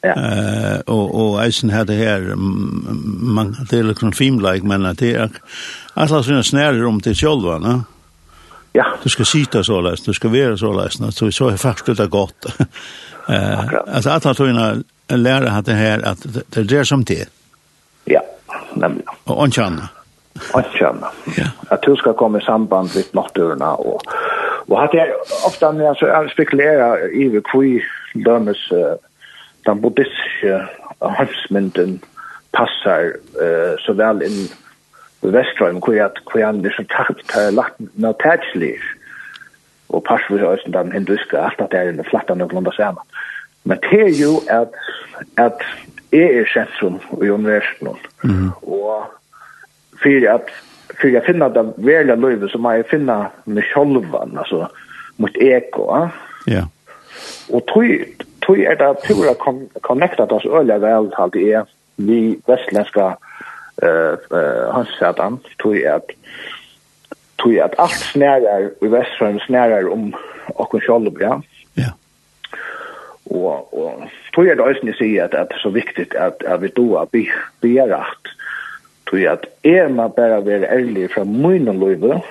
Ja. 0.00 0.08
Eh 0.08 0.80
och 0.86 1.30
och 1.30 1.44
eisen 1.44 1.70
hade 1.70 1.92
här 1.92 2.34
man 3.34 3.56
det 3.70 3.78
är 3.78 3.82
liksom 3.82 4.12
filmlike 4.12 4.66
men 4.66 4.86
att 4.86 4.98
det 4.98 5.14
är 5.14 5.30
alla 5.94 6.22
såna 6.22 6.42
snärer 6.42 6.86
om 6.86 7.00
till 7.00 7.14
själva, 7.14 7.58
va? 7.58 7.84
Ja. 8.72 8.86
Du 9.02 9.08
ska 9.08 9.24
sitta 9.24 9.64
så 9.64 9.80
läst, 9.80 10.04
du 10.04 10.12
ska 10.12 10.28
vara 10.28 10.56
så 10.56 10.72
läst, 10.72 11.14
så 11.14 11.32
så 11.32 11.48
är 11.48 11.56
faktiskt 11.56 11.98
det 11.98 12.06
gott. 12.06 12.46
Eh 13.30 13.60
alltså 13.94 14.10
att 14.10 14.24
han 14.24 14.34
tog 14.34 14.48
en 14.48 14.84
lärare 15.22 15.48
hade 15.48 15.72
här 15.72 16.06
att 16.06 16.18
det 16.48 16.60
är 16.60 16.64
det 16.64 16.84
som 16.84 17.04
det. 17.04 17.28
Ja, 18.04 18.20
nemlig. 18.74 19.04
Och 19.24 19.42
annorlunda. 19.42 19.88
Annorlunda. 20.52 21.12
Ja. 21.36 21.44
Att 21.68 21.82
du 21.82 21.96
ska 21.96 22.12
komma 22.12 22.38
i 22.38 22.40
samband 22.40 22.90
med 22.94 23.04
naturen 23.12 23.62
och 23.62 24.02
och 24.68 24.80
hade 24.80 24.96
jag 24.96 25.08
ofta 25.46 25.72
när 25.72 25.84
jag 25.84 25.96
så 25.96 26.28
spekulerar 26.32 27.14
i 27.14 27.28
hur 27.28 27.40
dömes 28.14 28.72
den 29.68 29.82
buddhistiske 29.82 30.60
havsmynden 31.02 31.98
passar 32.56 33.12
uh, 33.42 33.74
så 33.84 33.92
väl 33.92 34.22
in 34.22 34.48
i 35.22 35.26
Väström, 35.26 35.80
hvor 35.82 35.92
jeg 35.92 36.10
hvor 36.30 36.38
jeg 36.40 36.48
er 36.48 36.74
så 36.76 36.84
takt 36.96 37.32
har 37.34 37.50
lagt 37.50 37.80
noe 37.98 38.14
tætslig, 38.22 38.76
og 39.88 40.06
vi 40.30 40.42
også 40.42 40.70
den 40.72 40.92
hinduiske, 40.92 41.38
alt 41.38 41.60
at 41.60 41.72
det 41.72 41.80
er 41.80 41.88
en 41.90 42.04
flatta 42.10 42.34
noenlunda 42.34 42.70
sammen. 42.76 43.02
Men 43.64 43.78
det 43.82 44.00
er 44.00 44.14
jo 44.22 44.38
at, 44.48 44.74
at 45.36 45.64
jeg 46.12 46.38
er 46.38 46.46
sentrum 46.52 47.00
i 47.22 47.30
universen, 47.30 47.88
mm. 48.22 48.50
og 48.62 49.10
for 50.02 50.34
at 50.34 50.50
för 51.00 51.08
jag 51.08 51.24
finner 51.24 51.48
det 51.48 51.72
värliga 51.76 52.16
livet 52.16 52.50
så 52.50 52.58
må 52.58 52.72
jag 52.72 52.86
finna 52.86 53.30
mig 53.44 53.62
själv, 53.62 54.14
alltså 54.14 54.68
mot 55.16 55.36
eko. 55.36 55.86
Ja. 55.90 56.10
Yeah. 56.52 56.66
Och 57.48 57.66
tog 57.66 58.04
tog 58.48 58.60
er 58.64 58.78
det 58.80 58.96
pura 59.04 59.34
connectat 59.84 60.32
oss 60.32 60.46
øyla 60.48 60.78
vel 60.80 61.10
halt 61.18 61.36
i 61.36 61.52
vi 61.96 62.38
vestlenska 62.48 63.16
eh 63.82 64.14
uh, 64.30 64.74
hansatan 64.74 65.38
tog 65.62 65.76
er 65.76 66.00
tog 67.38 67.54
er 67.54 67.64
at 67.64 67.74
alt 67.78 68.00
snærar 68.12 68.70
i 68.82 68.90
vestfrøm 68.90 69.38
snærar 69.46 69.92
om 69.92 70.14
okkur 70.54 70.80
sjálv 70.80 71.20
ja. 71.20 71.40
Ja. 71.76 71.92
Og 73.30 73.74
og 73.74 74.08
tog 74.34 74.46
er 74.46 74.54
det 74.54 74.68
øysni 74.68 74.92
sig 74.92 75.20
at 75.20 75.34
at 75.34 75.52
så 75.62 75.70
viktig 75.70 76.16
at 76.16 76.42
at 76.46 76.62
vi 76.62 76.68
då 76.68 77.04
bi 77.12 77.28
bi 77.60 77.78
rätt 77.80 78.32
tog 79.06 79.20
at 79.20 79.46
er 79.64 79.88
man 79.88 80.10
bara 80.16 80.40
vera 80.40 80.72
ærlig 80.78 81.10
fra 81.14 81.24
munnen 81.24 81.80
løyve 81.80 82.22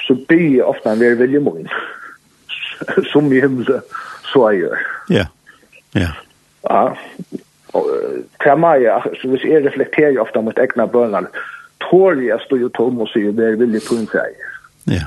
så 0.00 0.14
bi 0.28 0.60
ofta 0.60 0.94
vera 0.94 1.14
vilje 1.14 1.40
mun 1.40 1.68
som 3.12 3.32
i 3.32 3.40
himla 3.40 3.80
så 4.32 4.50
jeg 4.50 4.64
gjør. 4.64 4.84
Ja, 5.10 5.26
ja. 5.94 6.10
Ja, 6.70 6.82
og 7.72 7.86
til 8.42 8.58
meg, 8.60 8.84
så 9.20 9.28
hvis 9.28 9.44
jeg 9.44 9.64
reflekterer 9.66 10.20
ofte 10.20 10.42
mot 10.44 10.58
egna 10.58 10.86
bønner, 10.86 11.28
tår 11.80 12.20
jeg 12.26 12.42
stå 12.44 12.58
jo 12.60 12.68
tom 12.76 13.00
og 13.00 13.08
sier, 13.12 13.32
det 13.32 13.46
er 13.46 13.60
villig 13.60 13.82
på 13.86 13.96
en 13.96 14.08
seg. 14.10 14.42
Ja. 14.90 15.06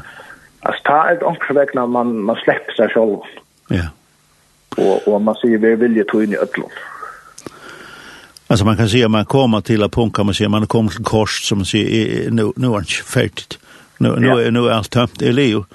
Altså, 0.63 0.81
ta 0.87 1.01
et 1.11 1.23
omkring 1.27 1.59
vekk 1.59 1.75
man, 1.75 2.15
man 2.25 2.39
slipper 2.41 2.75
seg 2.77 2.95
selv. 2.95 3.27
Ja. 3.69 3.91
Og, 4.77 5.07
og 5.07 5.21
man 5.21 5.37
sier, 5.41 5.61
vi 5.61 5.73
er 5.73 5.81
villig 5.81 6.07
på 6.11 6.23
en 6.23 6.33
i 6.33 6.41
øtlån. 6.41 6.81
Alltså 8.47 8.65
man 8.65 8.77
kan 8.77 8.89
säga 8.89 9.07
man 9.07 9.25
kommer 9.25 9.61
till 9.61 9.89
punkt, 9.89 10.15
kan 10.15 10.25
man 10.25 10.35
säger 10.35 10.49
man 10.49 10.67
kommer 10.67 10.91
till 10.91 11.03
kors 11.03 11.47
som 11.47 11.57
man 11.57 11.65
säger 11.65 12.31
nu 12.31 12.51
nu 12.55 12.67
är 12.67 12.79
det 12.79 12.85
färdigt. 12.85 13.59
Nu 13.97 14.15
nu 14.19 14.27
är 14.27 14.51
nu 14.51 14.67
är 14.67 14.71
allt 14.71 14.91
tömt 14.91 15.21
i 15.21 15.31
Leo. 15.31 15.65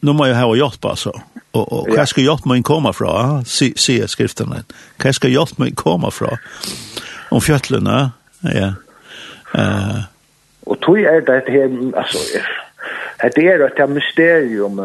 Nu 0.00 0.12
måste 0.12 0.28
jag 0.28 0.36
ha 0.36 0.56
hjälp 0.56 0.84
alltså. 0.84 1.20
Och 1.50 1.72
och 1.72 1.88
vad 1.96 2.08
ska 2.08 2.20
hjälp 2.20 2.44
mig 2.44 2.62
komma 2.62 2.92
från? 2.92 3.44
Se 3.44 3.72
se 3.76 4.08
skrifterna. 4.08 4.56
Vad 5.04 5.14
ska 5.14 5.28
hjälp 5.28 5.58
mig 5.58 5.74
komma 5.74 6.10
från? 6.10 6.36
Om 7.28 7.40
fjällarna. 7.40 8.10
Ja. 8.40 8.72
Eh 9.54 10.00
Och 10.64 10.80
tog 10.80 11.00
är 11.00 11.20
det 11.20 11.50
här 11.52 11.98
alltså 11.98 12.18
det 13.34 13.48
är 13.48 13.82
ett 13.82 13.90
mysterium 13.90 14.78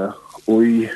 och 0.45 0.63
i 0.63 0.89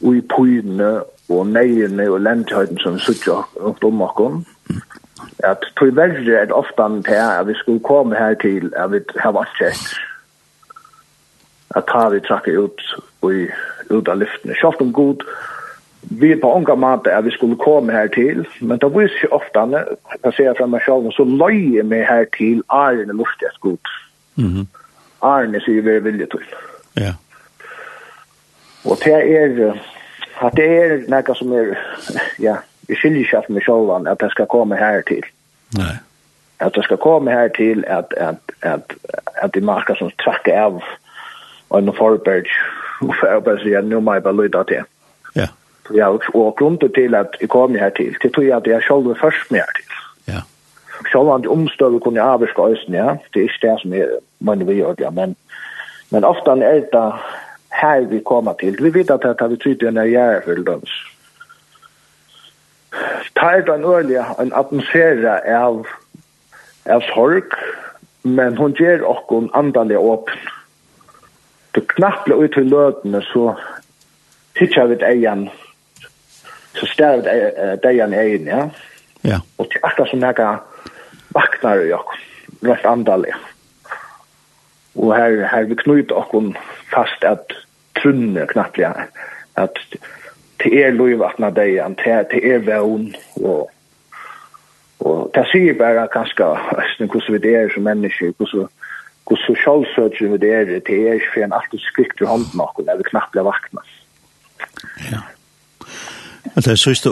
och 0.00 0.16
i 0.16 0.20
pojne 0.20 1.00
og 1.28 1.46
neiene 1.46 2.08
og 2.10 2.20
lentøyden 2.20 2.78
som 2.78 2.98
suttja 2.98 3.42
rundt 3.56 3.84
om 3.84 4.02
okken. 4.02 4.44
At 5.44 5.64
tog 5.78 5.96
verre 5.96 6.40
er 6.40 6.48
det 6.50 6.52
ofte 6.52 6.88
til 7.06 7.20
at 7.20 7.46
vi 7.46 7.54
skulle 7.54 7.80
komme 7.80 8.18
her 8.18 8.34
til 8.34 8.72
at 8.76 8.92
vi 8.92 9.00
har 9.16 9.32
vært 9.32 9.54
sett 9.58 9.94
at 11.76 11.86
ta 11.88 12.08
vi 12.12 12.20
trakka 12.20 12.50
ut 12.50 12.82
i 13.30 13.46
ut 13.90 14.08
av 14.08 14.20
lyftene. 14.20 14.56
Kjalt 14.56 14.80
om 14.80 14.92
god, 14.92 15.22
vi 16.18 16.34
på 16.36 16.52
unga 16.56 16.74
mat 16.74 17.06
er 17.06 17.22
vi 17.22 17.30
skulle 17.30 17.58
komme 17.60 17.92
her 17.92 18.08
til, 18.14 18.44
men 18.60 18.80
det 18.82 18.90
viser 18.94 19.18
seg 19.20 19.34
ofte, 19.36 19.64
jeg 20.24 20.36
ser 20.36 20.56
fra 20.58 20.66
meg 20.66 20.84
selv, 20.86 21.10
så 21.16 21.26
løy 21.26 21.82
meg 21.86 22.06
her 22.08 22.24
til 22.36 22.62
Arne 22.68 23.16
luftet 23.16 23.58
god. 23.60 23.92
Mm. 24.36 24.66
Arne 25.22 25.60
sier 25.62 25.84
vi 25.86 25.96
er 25.96 26.04
vilje 26.04 26.26
til. 26.32 26.46
Ja. 26.98 27.14
Og 28.84 28.98
det 29.04 29.14
er, 29.14 29.76
at 30.42 30.56
det 30.58 30.66
er 30.66 30.96
noe 31.10 31.36
som 31.38 31.52
er, 31.54 31.76
ja, 32.42 32.56
vi 32.88 32.98
skiljer 32.98 33.22
ikke 33.22 33.44
for 33.46 33.54
med 33.54 33.66
selv 33.66 34.08
at 34.10 34.20
det 34.20 34.30
skal 34.32 34.50
komme 34.50 34.78
her 34.80 35.04
til. 35.06 35.22
Nej. 35.78 36.00
At 36.60 36.74
det 36.74 36.84
skal 36.84 36.98
komme 37.02 37.30
her 37.30 37.48
til 37.48 37.84
at, 37.86 38.14
at, 38.16 38.42
at, 38.62 38.94
at, 39.42 39.54
de 39.54 39.60
marker 39.60 39.94
som 39.98 40.10
trakker 40.22 40.58
av 40.58 40.82
en 41.78 41.92
forberg 41.94 42.46
og 43.08 43.14
for 43.20 43.52
och 43.52 43.60
si 43.60 43.74
at 43.74 43.84
nå 43.84 44.00
må 44.00 44.14
jeg 44.14 44.22
bare 44.22 44.36
lytte 44.36 44.64
til. 44.68 44.84
Ja. 45.36 45.46
Ja, 45.94 46.08
og 46.08 46.54
grunnen 46.58 46.78
til 46.78 47.14
at 47.14 47.36
jeg 47.40 47.48
kom 47.48 47.74
her 47.74 47.90
til, 47.90 48.16
det 48.22 48.34
tror 48.34 48.42
jeg 48.42 48.56
at 48.56 48.66
jeg 48.66 48.82
selv 48.82 49.08
var 49.08 49.16
først 49.20 49.50
med 49.50 49.60
her 49.60 49.72
til. 49.76 49.84
Ja. 50.28 50.40
Själv 51.10 51.26
var 51.26 51.36
inte 51.36 51.48
omstövel 51.48 52.00
kunde 52.00 52.20
jag 52.20 52.28
avska 52.28 52.62
östen, 52.62 52.94
ja. 52.94 53.16
Det 53.34 53.40
er 53.40 53.42
ikke 53.42 53.66
det 53.66 53.80
som 53.80 53.92
är 53.92 54.08
man 54.40 54.66
vi 54.66 54.74
gjør, 54.74 54.94
ja. 54.98 55.10
Men, 55.10 55.36
men 56.10 56.24
ofta 56.24 56.50
er 56.50 56.80
det 56.92 57.12
her 57.70 58.00
vi 58.00 58.20
kommer 58.24 58.52
til. 58.52 58.84
Vi 58.84 58.94
vet 58.94 59.10
at 59.10 59.22
det 59.22 59.40
har 59.40 59.48
vi 59.48 59.86
en 59.86 59.96
är 59.96 60.04
järfylldöms. 60.04 60.90
Tar 63.34 63.60
den 63.60 63.84
öliga 63.84 63.84
en 63.84 63.84
ørlig 63.84 64.16
en 64.40 64.52
atmosfære 64.54 65.54
av, 65.56 65.86
av 66.86 67.00
sorg, 67.00 67.44
men 68.22 68.56
hon 68.56 68.72
gjør 68.72 69.02
oss 69.02 69.24
en 69.30 69.50
andaliga 69.54 69.98
du 71.74 71.80
knappla 71.94 72.36
ut 72.36 72.52
til 72.52 72.68
løtene, 72.70 73.22
så 73.32 73.54
hittar 74.58 74.90
vi 74.90 74.98
det 75.00 75.08
egen, 75.08 75.48
så 76.76 76.88
stær 76.90 77.22
vi 77.22 77.36
det 77.82 77.92
egen 77.94 78.14
egen, 78.14 78.46
ja. 78.46 78.68
Ja. 79.24 79.38
Og 79.58 79.70
til 79.70 79.80
akkurat 79.82 80.10
som 80.10 80.22
jeg 80.22 80.58
vaknar 81.34 81.84
i 81.84 81.92
okkur, 81.94 82.22
rett 82.66 82.86
andalig. 82.86 83.34
Og 84.94 85.14
her, 85.16 85.44
her 85.46 85.68
vi 85.70 85.78
knyter 85.78 86.18
okkur 86.18 86.50
fast 86.92 87.24
at 87.24 87.54
trunne 88.00 88.46
knappla, 88.50 88.92
at 89.56 89.78
til 90.62 90.74
er 90.78 90.90
loivatna 90.94 91.50
degen, 91.50 91.94
til, 91.96 92.26
til 92.30 92.50
er 92.50 92.66
vevn, 92.66 93.14
og 93.44 93.70
Og 95.02 95.30
det 95.34 95.42
sier 95.50 95.74
bare 95.78 96.06
kanskje 96.12 96.46
hvordan 97.10 97.42
vi 97.42 97.54
er 97.54 97.70
som 97.74 97.82
mennesker, 97.82 98.34
hvordan 98.38 98.68
hvor 99.26 99.38
sosialsøkjen 99.46 100.34
vi 100.40 100.48
er, 100.48 100.64
det 100.64 100.96
er 100.96 101.18
ikke 101.18 101.30
for 101.34 101.44
en 101.44 101.54
alltid 101.58 101.84
skrikt 101.84 102.20
i 102.20 102.28
hånden 102.28 102.58
noen, 102.58 102.90
vi 102.98 103.10
knappt 103.10 103.32
blir 103.34 103.46
vakna. 103.46 103.84
Ja. 105.10 105.22
Det 106.54 106.66
er 106.66 106.76
siste, 106.76 107.08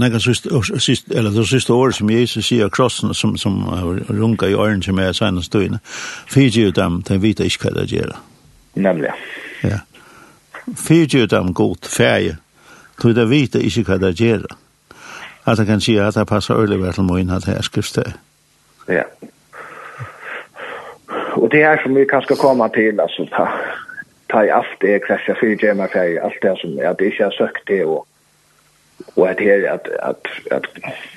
nekka 0.00 0.18
siste, 0.18 1.14
eller 1.14 1.30
det 1.30 1.44
siste 1.48 1.72
året 1.72 1.94
som 1.94 2.10
Jesus 2.10 2.46
sier 2.48 2.70
krossen 2.72 3.14
som, 3.14 3.36
som 3.36 3.60
runka 4.08 4.48
i 4.48 4.54
åren 4.54 4.82
som 4.82 4.98
er 4.98 5.12
senere 5.12 5.44
støyene, 5.44 5.78
fyrtje 6.26 6.68
ut 6.68 6.76
dem, 6.76 7.02
de 7.08 7.18
vet 7.22 7.44
ikke 7.44 7.68
hva 7.68 7.74
det 7.76 7.92
gjør. 7.92 8.16
Nemlig. 8.74 9.12
Ja. 9.62 9.82
Fyrtje 10.78 11.22
ut 11.26 11.30
dem 11.30 11.52
godt, 11.54 11.86
ferie, 11.86 12.38
tog 13.00 13.14
de 13.14 13.28
vet 13.28 13.60
ikke 13.60 13.84
hva 13.90 14.00
det 14.02 14.16
gjør. 14.18 14.48
At 15.46 15.58
jeg 15.58 15.66
kan 15.66 15.80
si 15.82 15.96
at 15.98 16.14
det 16.14 16.26
passer 16.26 16.56
øyelig 16.56 16.94
til 16.94 17.04
min 17.04 17.30
at 17.30 17.46
jeg 17.46 17.64
skrifter. 17.64 18.12
Ja 18.88 19.04
og 21.36 21.52
det 21.52 21.62
er 21.62 21.78
som 21.82 21.94
vi 21.96 22.04
kan 22.04 22.22
skal 22.22 22.36
komme 22.36 22.68
til, 22.74 23.00
altså, 23.00 23.26
ta 23.36 23.46
ta 24.32 24.42
i 24.46 24.52
alt 24.52 24.80
det 24.80 25.02
krascha 25.04 25.34
fyrir 25.40 25.60
gjemmer 25.60 25.86
för 25.86 26.24
alt 26.24 26.42
det 26.42 26.58
som 26.58 26.78
jag 26.78 26.98
det 26.98 27.04
ikke 27.04 27.24
har 27.24 27.30
sökt 27.30 27.68
det 27.68 27.84
og, 27.84 28.06
og 29.16 29.30
at 29.30 29.40
her, 29.40 29.72
at, 29.72 29.88
at, 30.02 30.26
at, 30.50 30.66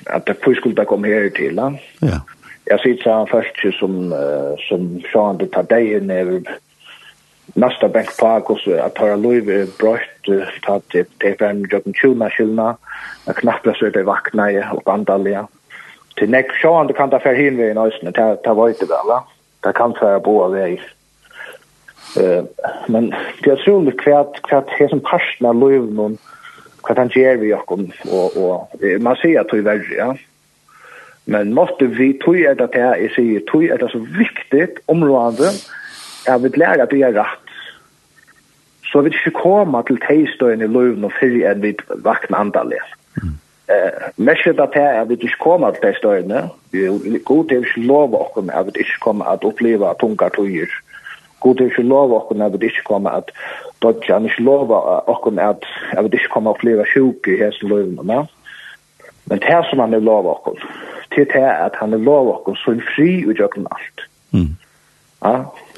at, 0.06 0.26
det 0.26 0.40
push 0.44 0.60
skulle 0.60 0.84
komma 0.84 1.08
her 1.08 1.28
til, 1.28 1.56
va? 1.56 1.72
Ja. 2.02 2.20
Jeg 2.66 2.78
ser 2.82 2.96
så 3.02 3.26
først 3.30 3.78
som 3.78 4.12
uh, 4.12 4.58
som 4.68 5.00
Sean 5.12 5.38
det 5.38 5.52
tar 5.54 5.68
deg 5.70 5.92
inn 5.96 6.10
i 6.10 6.40
nästa 7.54 7.88
bank 7.88 8.10
på 8.18 8.26
och 8.26 8.58
så 8.60 8.80
att 8.80 8.94
ta 8.94 9.16
Louis 9.16 9.44
bröst 9.78 10.26
ta 10.66 10.80
till 10.90 11.04
det 11.18 11.38
fem 11.38 11.64
jobben 11.72 11.94
tjuna 11.94 12.30
skillna 12.30 12.76
att 13.26 13.36
knappt 13.36 13.78
så 13.78 13.90
det 13.90 14.02
vakna 14.02 14.52
i 14.52 14.64
och 14.72 14.94
andalia 14.94 15.46
till 16.16 16.30
näck 16.30 16.50
Sean 16.60 16.86
det 16.86 16.92
kan 16.92 17.10
ta 17.10 17.18
för 17.18 17.34
hin 17.34 17.56
vi 17.56 17.70
i 17.70 17.74
nästan 17.74 18.12
ta 18.12 18.36
ta 18.36 18.54
vart 18.54 18.80
det 18.80 18.86
väl 18.86 19.06
va? 19.08 19.24
Det 19.64 19.74
kan 19.76 19.96
være 20.00 20.20
båda 20.20 20.52
veier. 20.54 20.86
Eh, 22.20 22.44
men 22.88 23.10
det 23.42 23.52
er 23.52 23.60
utrolig 23.60 23.96
kvært 24.00 24.40
kvært 24.48 24.72
her 24.78 24.88
som 24.92 25.02
parten 25.04 25.48
av 25.48 25.58
løven 25.58 25.94
noen 25.98 26.18
hva 26.86 26.94
han 26.94 27.10
gjør 27.10 27.40
vi 27.40 27.48
okkom, 27.50 27.88
og, 28.14 28.36
og 28.38 28.82
man 29.02 29.18
sier 29.18 29.40
at 29.40 29.50
det 29.50 29.64
er 29.64 29.66
verre, 29.66 29.94
ja. 29.96 30.10
Men 31.26 31.50
måtte 31.56 31.88
vi, 31.90 32.12
tog 32.22 32.38
er 32.38 32.54
det 32.54 32.68
her, 32.76 32.94
jeg 33.02 33.10
sier, 33.16 33.42
tog 33.50 33.64
er 33.66 33.80
det 33.82 33.88
så 33.90 33.98
viktig 33.98 34.68
område, 34.92 35.50
at 36.30 36.44
vi 36.44 36.52
lærer 36.54 36.84
at 36.84 36.94
det 36.94 37.02
er 37.02 37.16
rett. 37.16 37.42
Så 38.86 39.02
vi 39.02 39.10
ikke 39.10 39.34
kommer 39.40 39.82
til 39.82 39.98
teistøyen 40.04 40.62
i 40.62 40.70
løven 40.70 41.08
og 41.08 41.14
fyrir 41.18 41.48
enn 41.50 41.64
vi 41.64 41.74
vakna 42.06 42.44
andalig. 42.44 42.78
Mm. 43.18 43.34
Merskjøt 44.16 44.60
at 44.62 44.74
her 44.74 45.00
er 45.00 45.04
vi 45.04 45.14
ikke 45.14 45.40
kommet 45.40 45.74
til 45.74 45.88
de 45.90 45.96
støyene. 45.96 46.42
God 47.24 47.50
er 47.52 47.64
ikke 47.64 47.86
lov 47.86 48.14
å 48.14 48.26
at 48.54 48.66
vi 48.66 48.84
ikke 48.84 49.00
kommer 49.00 49.24
at 49.32 49.44
oppleve 49.44 49.90
tunga 50.00 50.28
tøyer. 50.36 50.70
God 51.40 51.60
er 51.60 51.72
ikke 51.72 51.82
lov 51.82 52.14
å 52.14 52.20
at 52.46 52.60
vi 52.60 52.70
ikke 52.70 52.86
kommer 52.86 53.10
at 53.10 53.32
dodge. 53.82 54.12
Han 54.12 54.28
ikke 54.30 54.46
lov 54.46 54.70
å 54.70 54.78
at 55.10 55.66
vi 55.98 56.12
ikke 56.12 56.32
kommer 56.32 56.54
at 56.54 56.58
oppleve 56.58 56.86
sjuk 56.92 57.26
i 57.26 57.38
hese 57.42 57.66
løyene. 57.66 58.26
Men 59.26 59.42
det 59.42 59.62
som 59.70 59.82
han 59.82 59.94
er 59.94 60.04
lov 60.06 60.30
å 60.30 60.54
til 61.14 61.26
det 61.32 61.42
er 61.42 61.66
at 61.66 61.76
han 61.80 61.94
er 61.94 62.02
lov 62.02 62.30
å 62.30 62.54
så 62.62 62.76
fri 62.94 63.24
og 63.26 63.34
gjør 63.34 63.58
alt. 63.74 64.06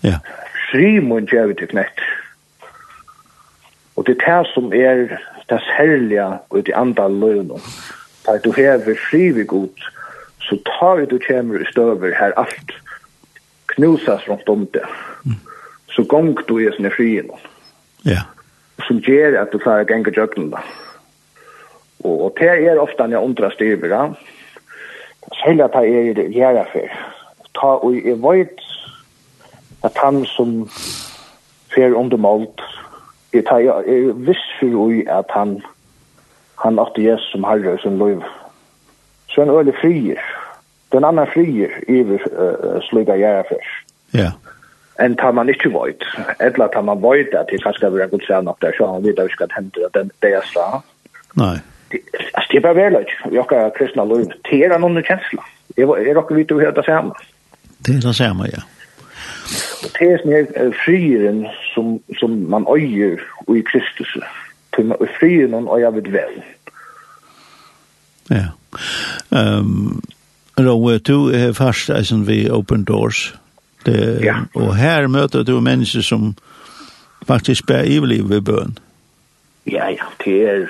Ja. 0.04 0.18
Fri 0.70 0.98
må 1.00 1.20
gjøre 1.24 1.54
det 1.56 1.70
knett. 1.70 2.02
Og 3.98 4.06
det 4.06 4.14
er 4.14 4.26
det 4.26 4.50
som 4.54 4.72
er 4.72 5.18
det 5.50 5.60
særlige 5.74 6.26
ut 6.54 6.68
i 6.68 6.74
andre 6.74 7.08
løgene. 7.10 7.58
Da 8.26 8.38
du 8.38 8.52
hever 8.52 8.94
frivig 9.10 9.46
god, 9.46 9.74
så 10.40 10.58
tar 10.66 11.04
du 11.10 11.18
kjemmer 11.18 11.58
i 11.58 11.70
støver 11.72 12.14
her 12.14 12.32
alt 12.38 12.72
knusas 13.66 14.28
rundt 14.28 14.48
om 14.48 14.66
det. 14.74 14.86
Så 15.90 16.04
gong 16.04 16.38
du 16.48 16.58
er 16.62 16.76
sånne 16.76 16.92
frien. 16.94 17.30
Ja. 18.06 18.22
Som 18.86 19.02
gjør 19.02 19.40
at 19.42 19.50
du 19.52 19.58
klarer 19.58 19.82
å 19.82 19.90
gjenge 19.90 20.14
jøkken 20.14 20.52
da. 20.54 20.62
Og, 22.04 22.14
og 22.28 22.34
det 22.38 22.54
er 22.54 22.78
ofte 22.78 23.02
når 23.02 23.18
jeg 23.18 23.30
undrer 23.30 23.56
styrer. 23.56 23.90
Ja. 23.90 24.04
Selv 25.42 25.66
at 25.66 25.74
jeg 25.82 25.96
er 25.96 26.10
i 26.12 26.16
det 26.20 26.30
gjerne 26.36 26.66
for. 26.70 26.98
Ta 27.58 27.74
og 27.82 27.98
jeg 27.98 28.22
vet 28.22 28.62
at 29.82 29.98
han 29.98 30.22
som 30.36 30.60
fer 31.74 31.98
under 31.98 32.16
målt, 32.16 32.62
jeg 33.32 33.44
tar 33.48 33.62
jeg 33.64 33.94
er 33.94 34.12
viss 34.26 34.44
for 34.60 34.92
at 35.18 35.32
han 35.36 35.58
han 36.62 36.78
åtte 36.78 37.02
Jesus 37.02 37.30
som 37.32 37.44
herre 37.44 37.76
og 37.76 37.80
sin 37.80 37.98
liv 37.98 38.22
så 39.28 39.44
han 39.44 39.54
øyelig 39.54 39.74
frier 39.80 40.22
den 40.92 41.04
andre 41.04 41.26
frier 41.34 41.74
iver 41.88 42.24
uh, 42.32 42.78
slik 42.80 42.88
sluga 42.90 43.18
gjerrafer 43.20 43.74
ja 44.14 44.30
Enn 44.98 45.14
tar 45.14 45.30
man 45.30 45.46
ikke 45.46 45.70
vøyt. 45.70 46.02
eller 46.40 46.66
tar 46.74 46.82
man 46.82 46.98
vøyt 47.02 47.34
at 47.34 47.46
det 47.52 47.62
kanskje 47.62 47.90
vil 47.92 48.02
en 48.02 48.10
god 48.10 48.24
seg 48.26 48.44
nok 48.44 48.56
der 48.62 48.72
så 48.74 48.86
han 48.92 49.04
vet 49.04 49.20
ikke 49.30 49.44
at 49.44 49.54
hender 49.54 49.86
at 49.86 50.00
det 50.22 50.32
jeg 50.32 50.42
sa 50.52 50.80
nei 51.38 51.58
Altså, 51.88 52.48
det 52.50 52.56
er 52.56 52.60
bare 52.60 52.76
veldig, 52.76 53.06
vi 53.30 53.36
har 53.36 53.70
kristna 53.78 54.04
lov, 54.04 54.24
det 54.50 54.58
er 54.64 54.78
noen 54.78 55.00
kjensla. 55.00 55.44
Det 55.76 55.86
er 55.86 56.10
dere 56.12 56.34
vidt 56.36 56.52
å 56.52 56.58
høre 56.60 56.74
det 56.76 56.84
samme. 56.84 57.14
Det 57.86 57.94
er 57.96 58.02
det 58.04 58.12
samme, 58.18 58.44
ja. 58.52 58.60
Og 59.84 59.90
det 59.98 60.08
er 60.12 60.20
sånn 60.22 60.74
frieren 60.84 61.42
som, 61.72 61.96
som 62.20 62.36
man 62.50 62.66
øyer 62.70 63.20
i 63.54 63.64
Kristus. 63.70 64.16
Og 64.78 65.08
frieren 65.18 65.56
man 65.56 65.68
øyer 65.72 65.90
ved 65.96 66.12
vel. 66.12 66.38
Ja. 68.30 68.50
Um, 69.30 70.02
Rå, 70.58 70.98
du 70.98 71.30
er 71.30 71.52
fast 71.52 71.90
eisen 71.90 72.26
vi 72.28 72.50
Open 72.50 72.84
Doors. 72.84 73.38
Det, 73.86 74.24
ja. 74.24 74.34
Og 74.54 74.76
her 74.76 75.06
møter 75.06 75.42
du 75.42 75.60
mennesker 75.60 76.02
som 76.02 76.34
faktisk 77.26 77.66
bærer 77.66 77.84
ivelig 77.84 78.28
ved 78.28 78.40
bøn. 78.40 78.78
Ja, 79.66 79.88
ja. 79.88 80.04
Det 80.24 80.42
er 80.48 80.66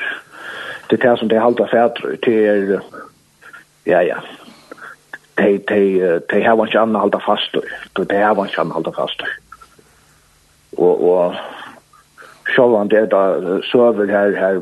det, 0.90 1.04
er 1.04 1.10
det 1.10 1.18
som 1.18 1.28
det 1.28 1.40
halter 1.40 1.66
fædre. 1.70 2.16
Det 2.24 2.46
er, 2.46 2.80
ja, 3.86 4.00
ja 4.00 4.20
de 5.38 5.58
de 5.68 6.20
de 6.30 6.42
har 6.44 6.64
ikke 6.64 6.80
annet 6.80 7.00
halda 7.00 7.18
fast 7.26 7.56
de 7.96 8.04
de 8.04 8.16
har 8.16 8.44
ikke 8.44 8.60
annet 8.60 8.74
halda 8.74 8.90
fast 8.90 9.22
og 10.78 11.04
og 11.10 11.34
sjølvan 12.54 12.90
det 12.90 13.10
da 13.12 13.22
server 13.70 14.06
her 14.06 14.36
her 14.36 14.60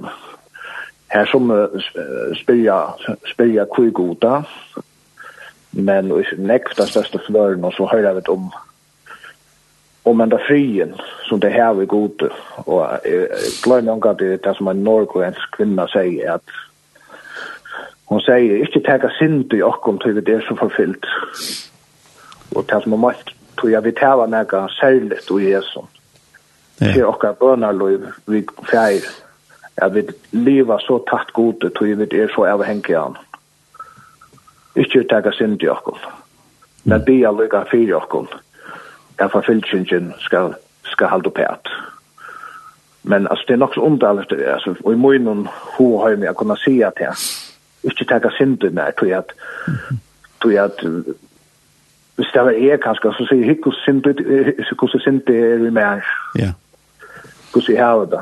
her 1.13 1.27
som 1.31 1.51
uh, 1.51 1.67
spyrja 2.35 2.79
spyrja 3.33 3.65
kui 3.65 3.91
goda 3.91 4.43
men 5.73 6.13
og 6.13 6.25
nekta 6.39 6.87
største 6.87 7.21
fløren 7.27 7.65
og 7.65 7.73
så 7.73 7.89
høyrer 7.93 8.15
vi 8.15 8.29
om 8.29 8.51
om 10.07 10.21
enda 10.21 10.39
frien 10.49 10.95
som 11.29 11.41
det 11.41 11.53
her 11.53 11.73
vi 11.73 11.87
gode 11.87 12.31
og 12.67 13.01
jeg 13.05 13.29
glemmer 13.65 13.97
ikke 13.97 14.11
at 14.11 14.19
det 14.19 14.33
er 14.33 14.43
det 14.49 14.57
som 14.57 14.69
en 14.69 14.85
norgrensk 14.87 15.57
kvinna 15.57 15.87
sier 15.91 16.39
at 16.39 16.57
Hon 18.09 18.21
säger, 18.21 18.57
inte 18.57 18.81
tega 18.81 19.11
synd 19.19 19.53
i 19.53 19.63
okkom 19.63 19.99
till 19.99 20.25
det 20.25 20.45
som 20.45 20.57
förfyllt. 20.57 21.05
Och 22.55 22.65
det 22.67 22.83
som 22.83 22.93
har 22.93 22.99
makt, 22.99 23.29
tror 23.61 23.73
jag 23.73 23.83
vi 23.83 23.93
täva 23.93 24.27
näga 24.27 24.69
särligt 24.81 25.31
och 25.31 25.41
Jesus. 25.41 25.85
Ja. 26.79 26.93
Till 26.93 27.05
okkar 27.05 27.35
bönarlöv, 27.41 28.07
vi 28.25 28.47
fjär. 28.71 29.01
Jag 29.75 29.91
vill 29.91 30.13
leva 30.31 30.79
så 30.79 30.99
tatt 30.99 31.31
gode, 31.31 31.71
tror 31.71 31.89
jag 31.89 31.97
vi 31.97 32.21
är 32.23 32.29
så 32.29 32.47
överhängiga 32.47 33.01
han. 33.01 33.17
Inte 34.75 35.03
tega 35.03 35.33
synd 35.33 35.63
i 35.63 35.69
okkom. 35.69 35.99
Men 36.83 37.05
bia 37.05 37.33
lyga 37.33 37.65
fyra 37.71 37.97
okkom. 37.97 38.27
Jag 39.17 39.33
förfylltingen 39.33 40.13
ska, 40.19 40.53
ska 40.85 41.07
halda 41.07 41.31
på 41.31 41.43
att. 41.43 41.67
Men 43.03 43.27
alltså, 43.27 43.45
det 43.47 43.53
är 43.53 43.57
nog 43.57 43.75
så 43.75 43.87
underligt. 43.87 44.49
Alltså, 44.49 44.75
och 44.83 44.93
i 44.93 44.97
munnen 44.97 45.49
hur 45.79 45.99
har 45.99 46.11
jag 46.11 46.37
kunnat 46.37 46.59
säga 46.59 46.91
till 46.91 47.07
ikke 47.87 48.05
taka 48.05 48.29
synden 48.37 48.77
der, 48.77 48.91
tror 48.91 49.07
jeg 49.07 49.19
at, 49.19 49.33
tror 50.43 50.51
jeg 50.51 50.65
at, 50.65 50.85
hvis 52.17 52.31
det 52.35 52.43
var 52.45 52.51
jeg 52.51 52.81
kanskje, 52.81 53.13
så 53.13 53.27
sier 53.29 53.47
jeg, 53.47 53.57
hvordan 53.63 55.01
synd 55.01 55.29
er 55.29 55.57
vi 55.57 55.71
mer? 55.71 56.01
Ja. 56.39 56.53
Hvordan 57.53 57.77
jeg 57.77 57.85
har 57.85 58.05
det? 58.05 58.21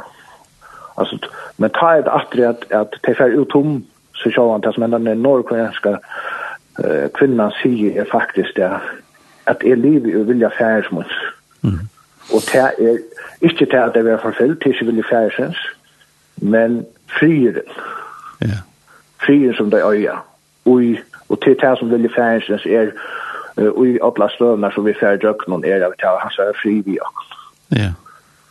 Altså, 0.99 1.19
men 1.59 1.71
ta 1.71 1.87
et 1.99 2.11
atri 2.11 2.43
at, 2.43 2.67
at 2.71 2.99
det 3.03 3.11
er 3.11 3.15
ferdig 3.15 3.57
om, 3.57 3.85
så 4.15 4.31
sjå 4.31 4.51
han, 4.53 4.63
det 4.63 4.75
som 4.75 4.83
en 4.83 5.23
norrkoreanska 5.23 5.97
uh, 5.99 7.07
kvinna 7.19 7.49
sier 7.63 8.01
er 8.01 8.11
faktisk 8.13 8.57
det, 8.57 8.71
at 9.47 9.65
er 9.65 9.75
livet 9.75 10.21
og 10.21 10.29
vilja 10.29 10.51
færesmåns. 10.59 11.15
Mm. 11.63 11.89
Og 12.35 12.41
det 12.51 12.61
er 12.61 12.99
ikke 13.41 13.67
det 13.71 13.81
at 13.81 13.95
det 13.95 14.07
er 14.07 14.23
forfyllt, 14.23 14.59
det 14.59 14.71
er 14.71 14.75
ikke 14.75 14.91
vilja 14.91 15.09
færesmåns, 15.11 15.67
men 16.37 16.87
frieren. 17.19 17.75
Ja. 18.41 18.47
Yeah 18.47 18.63
frien 19.27 19.55
som 19.55 19.71
de 19.71 19.77
øya. 19.77 20.17
Og, 20.65 20.83
og 21.29 21.43
til 21.43 21.57
det 21.61 21.79
som 21.79 21.91
vilje 21.91 22.11
færingsens 22.17 22.67
er, 22.67 22.91
og 23.57 23.87
i 23.87 23.99
alla 24.03 24.29
støvnar 24.29 24.71
som 24.71 24.87
vi 24.87 24.95
færre 25.01 25.17
døgnon 25.17 25.65
er, 25.65 25.89
vi 25.89 26.01
tar 26.01 26.19
hans 26.23 26.39
er 26.39 26.57
fri 26.63 26.81
vi 26.87 26.99
ok. 27.01 27.21
Ja. 27.77 27.93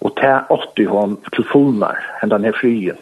Og 0.01 0.15
til 0.17 0.85
80 0.85 0.89
hon 0.89 1.17
til 1.35 1.45
fullnar, 1.51 1.99
hendan 2.21 2.45
er 2.45 2.55
frien, 2.61 2.97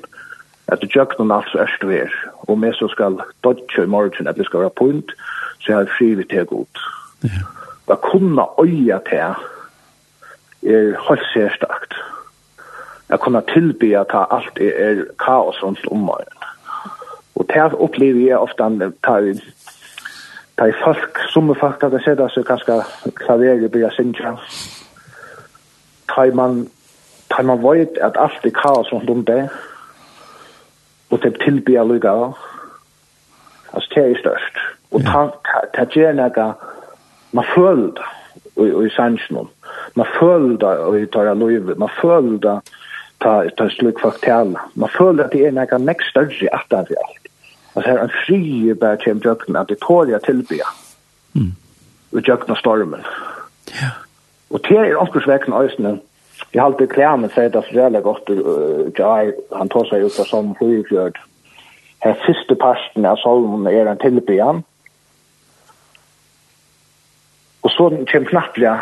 at 0.68 0.82
døgnon 0.94 1.32
altså 1.32 1.58
er 1.58 1.70
stver, 1.78 2.10
og 2.48 2.60
med 2.60 2.74
så 2.74 2.88
skal 2.88 3.20
dodge 3.44 3.84
i 3.84 3.86
morgen, 3.86 4.28
at 4.28 4.36
det 4.36 4.46
skal 4.46 4.60
være 4.60 4.78
point, 4.78 5.12
så 5.60 5.74
er 5.74 5.86
fri 5.98 6.14
vi 6.14 6.24
til 6.24 6.46
god. 6.46 6.82
Ja. 7.24 7.42
Da 7.88 7.96
kunna 7.96 8.46
øya 8.64 9.00
til 9.10 9.18
er 9.18 9.36
helt 11.10 11.28
særstakt. 11.34 11.94
Jeg 13.10 13.20
kunna 13.20 13.42
tilbya 13.54 14.04
ta 14.04 14.26
alt 14.32 14.60
er 14.60 15.04
kaos 15.20 15.64
rundt 15.64 15.88
om 15.92 15.98
morgenen 15.98 16.51
det 17.54 17.74
opplever 17.74 18.22
jeg 18.28 18.38
ofte 18.38 18.70
tar 19.04 19.34
tar 20.58 20.72
folk, 20.84 21.18
som 21.34 21.50
er 21.50 21.58
folk 21.60 21.84
at 21.84 21.96
har 21.96 22.04
sett 22.06 22.22
seg 22.34 22.46
ganske 22.46 22.78
klaveret 23.18 23.72
blir 23.74 23.94
sinja. 23.96 24.36
Tar 26.12 26.34
man, 26.38 26.68
tar 27.32 27.48
man 27.48 27.62
vet 27.64 27.98
at 28.04 28.20
alt 28.20 28.46
er 28.46 28.56
kaos 28.56 28.92
rundt 28.94 29.10
om 29.10 29.24
det, 29.26 29.48
og 31.10 31.24
det 31.24 31.40
tilbyr 31.42 31.88
lykka 31.88 32.12
av, 32.26 32.38
altså 33.74 33.96
det 33.96 34.04
er 34.04 34.20
størst. 34.20 34.62
Og 34.92 35.02
det 35.02 35.88
gjør 35.96 36.14
noe, 36.20 36.48
man 37.32 37.48
føler 37.56 37.90
det, 37.98 38.10
og 38.60 38.86
i 38.86 38.94
sannsjonen, 38.96 39.50
man 39.96 40.14
føler 40.20 40.58
det, 40.60 40.78
og 40.86 41.00
i 41.00 41.10
tar 41.10 41.34
løyve, 41.34 41.76
man 41.80 41.92
føler 42.02 42.38
det, 42.44 42.60
ta 43.24 43.34
ta 43.58 43.70
sluk 43.70 44.00
faktal. 44.02 44.56
Man 44.76 44.90
føler 44.98 45.24
at 45.26 45.34
det 45.34 45.46
er 45.48 45.52
nokon 45.56 45.86
next 45.86 46.10
større 46.10 46.54
at 46.54 46.66
det 46.70 46.98
er 46.98 47.04
alt. 47.08 47.31
Altså 47.76 47.90
her 47.90 48.04
en 48.04 48.16
fri 48.26 48.74
bare 48.74 49.00
kjem 49.00 49.22
jøkken 49.24 49.56
at 49.56 49.70
det 49.70 49.80
tåler 49.80 50.18
jeg 50.18 50.24
tilbya. 50.26 50.68
Mm. 51.34 51.54
Og 52.12 52.28
jøkken 52.28 52.56
stormen. 52.60 53.06
Ja. 53.72 53.92
Og 54.50 54.60
det 54.68 54.78
er 54.78 54.98
omkursvekken 55.00 55.54
øyne. 55.54 56.00
Jeg 56.54 56.62
har 56.62 56.68
alltid 56.68 56.88
klærne 56.88 57.30
seg 57.32 57.54
det 57.54 57.62
er 57.62 57.84
veldig 57.84 58.02
godt. 58.04 58.32
Jai, 59.00 59.32
han 59.56 59.70
tar 59.70 59.88
seg 59.88 60.04
ut 60.04 60.20
av 60.20 60.28
som 60.28 60.56
flygjørt. 60.60 61.20
Her 62.04 62.18
siste 62.26 62.58
parten 62.60 63.06
av 63.06 63.22
salmen 63.22 63.70
er 63.72 63.88
en 63.88 64.02
tilbya. 64.02 64.50
Og 67.62 67.72
så 67.72 67.88
kommer 67.88 68.12
kjem 68.12 68.28
knapplega 68.28 68.82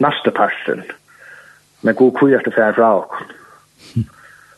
neste 0.00 0.32
parten. 0.32 0.86
Men 1.82 1.98
god 1.98 2.14
kujer 2.16 2.40
til 2.46 2.56
fra 2.56 2.94
oss. 3.02 3.34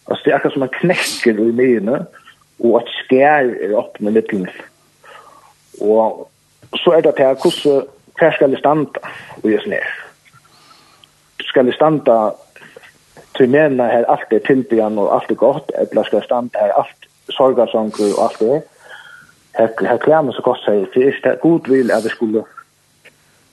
Altså 0.06 0.22
det 0.24 0.30
er 0.30 0.36
akkurat 0.36 0.54
som 0.54 0.66
man 0.66 0.76
knekker 0.78 1.38
i 1.42 1.50
mine. 1.50 2.04
Mm 2.04 2.29
og 2.60 2.80
at 2.80 2.92
skær 3.04 3.48
er 3.64 3.76
opp 3.78 4.00
med 4.00 4.12
middelen. 4.12 4.48
Og 5.80 6.28
så 6.76 6.92
er 6.96 7.00
det 7.00 7.14
til 7.16 7.24
hvordan 7.42 7.86
hver 8.20 8.32
skal 8.36 8.50
det 8.50 8.58
standa 8.58 9.00
og 9.42 9.48
gjøres 9.48 9.66
ned. 9.66 9.86
Skal 11.40 11.66
det 11.66 11.74
standa 11.74 12.16
til 13.36 13.48
mena 13.48 13.86
her 13.88 14.04
alt 14.12 14.32
er 14.32 14.44
tilbyggen 14.46 14.98
og 14.98 15.14
alt 15.14 15.30
er 15.30 15.34
godt, 15.34 15.72
eller 15.78 16.02
skal 16.04 16.18
det 16.18 16.24
standa 16.24 16.58
her 16.60 16.72
alt 16.72 17.08
sorgarsanker 17.30 18.12
og 18.18 18.24
alt 18.24 18.40
det. 18.40 18.62
Her, 19.58 19.68
her 19.88 19.96
klemmer 19.96 20.32
så 20.32 20.42
godt 20.42 20.60
seg, 20.64 20.86
for 20.92 21.00
det 21.00 21.32
er 21.32 21.40
god 21.42 21.68
vil 21.68 21.90
at 21.90 22.04
vi 22.04 22.08
skulle 22.08 22.44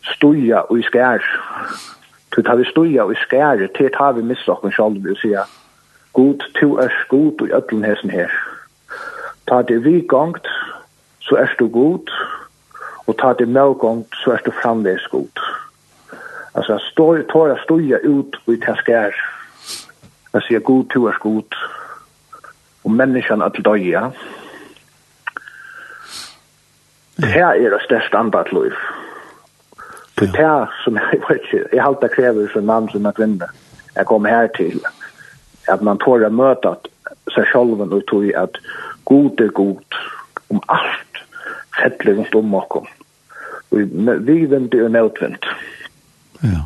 stuja 0.04 0.58
og 0.58 0.80
i 0.80 0.84
skær. 0.84 1.24
Så 2.36 2.42
tar 2.42 2.56
vi 2.56 2.66
stuja 2.66 3.04
og 3.04 3.12
i 3.12 3.22
skær, 3.24 3.68
til 3.78 3.90
tar 3.98 4.12
vi 4.12 4.22
missa 4.22 4.52
oss 4.52 4.76
selv 4.76 5.10
og 5.12 5.18
sier, 5.22 5.48
god, 6.14 6.44
to 6.60 6.76
er 6.78 6.94
god 7.10 7.42
og 7.42 7.48
i 7.48 7.52
ødelen 7.52 7.86
hesen 7.86 8.10
her. 8.10 8.47
Ta 9.48 9.62
det 9.62 9.84
vi 9.86 10.02
gongt, 10.02 10.48
så 11.20 11.36
er 11.36 11.56
du 11.60 11.68
god, 11.68 12.12
og 13.08 13.18
ta 13.18 13.34
det 13.40 13.48
med 13.48 13.80
gongt, 13.80 14.16
så 14.24 14.32
er 14.32 14.44
du 14.46 14.52
framleis 14.52 15.08
god. 15.12 15.44
Altså, 16.56 16.74
jeg 16.74 16.82
står, 16.92 17.22
tar 17.32 17.48
jeg 17.48 17.64
stoja 17.64 17.98
ut 18.04 18.40
og 18.46 18.54
i 18.54 18.60
teskær. 18.60 19.16
Jeg 20.34 20.42
sier 20.48 20.60
god, 20.60 20.86
to 20.94 21.06
er 21.08 21.20
god, 21.20 21.58
og 22.84 22.92
menneskene 22.92 23.46
er 23.46 23.56
til 23.56 23.66
døya. 23.66 24.10
Her 27.24 27.48
er 27.48 27.70
det 27.70 27.82
største 27.86 28.24
størst 28.30 28.54
liv. 28.54 28.76
Det 30.20 30.28
er 30.28 30.34
det 30.34 30.68
som 30.84 30.96
jeg 30.96 31.22
vet 31.30 31.42
ikke, 31.44 31.64
jeg 31.74 31.82
har 31.82 31.90
alltid 31.90 32.10
krever 32.10 32.48
som 32.54 32.64
mann 32.64 32.90
som 32.90 33.06
er 33.06 33.12
kvinne. 33.12 33.48
Jeg 33.96 34.06
kommer 34.06 34.30
her 34.30 34.48
til 34.48 34.82
at 35.68 35.82
man 35.82 36.00
tar 36.02 36.26
å 36.26 36.30
møte 36.30 36.76
seg 37.36 37.46
selv 37.52 37.82
og 37.82 38.04
tog 38.10 38.26
at 38.34 38.58
god 39.08 39.42
er 39.42 39.54
god 39.56 40.00
om 40.50 40.62
alt 40.68 41.22
fettelig 41.78 42.18
rundt 42.18 42.36
om 42.36 42.54
oss. 42.56 42.94
Vi 43.72 44.46
venter 44.50 44.84
og 44.84 44.92
nødvendt. 44.92 45.46
Ja. 46.44 46.62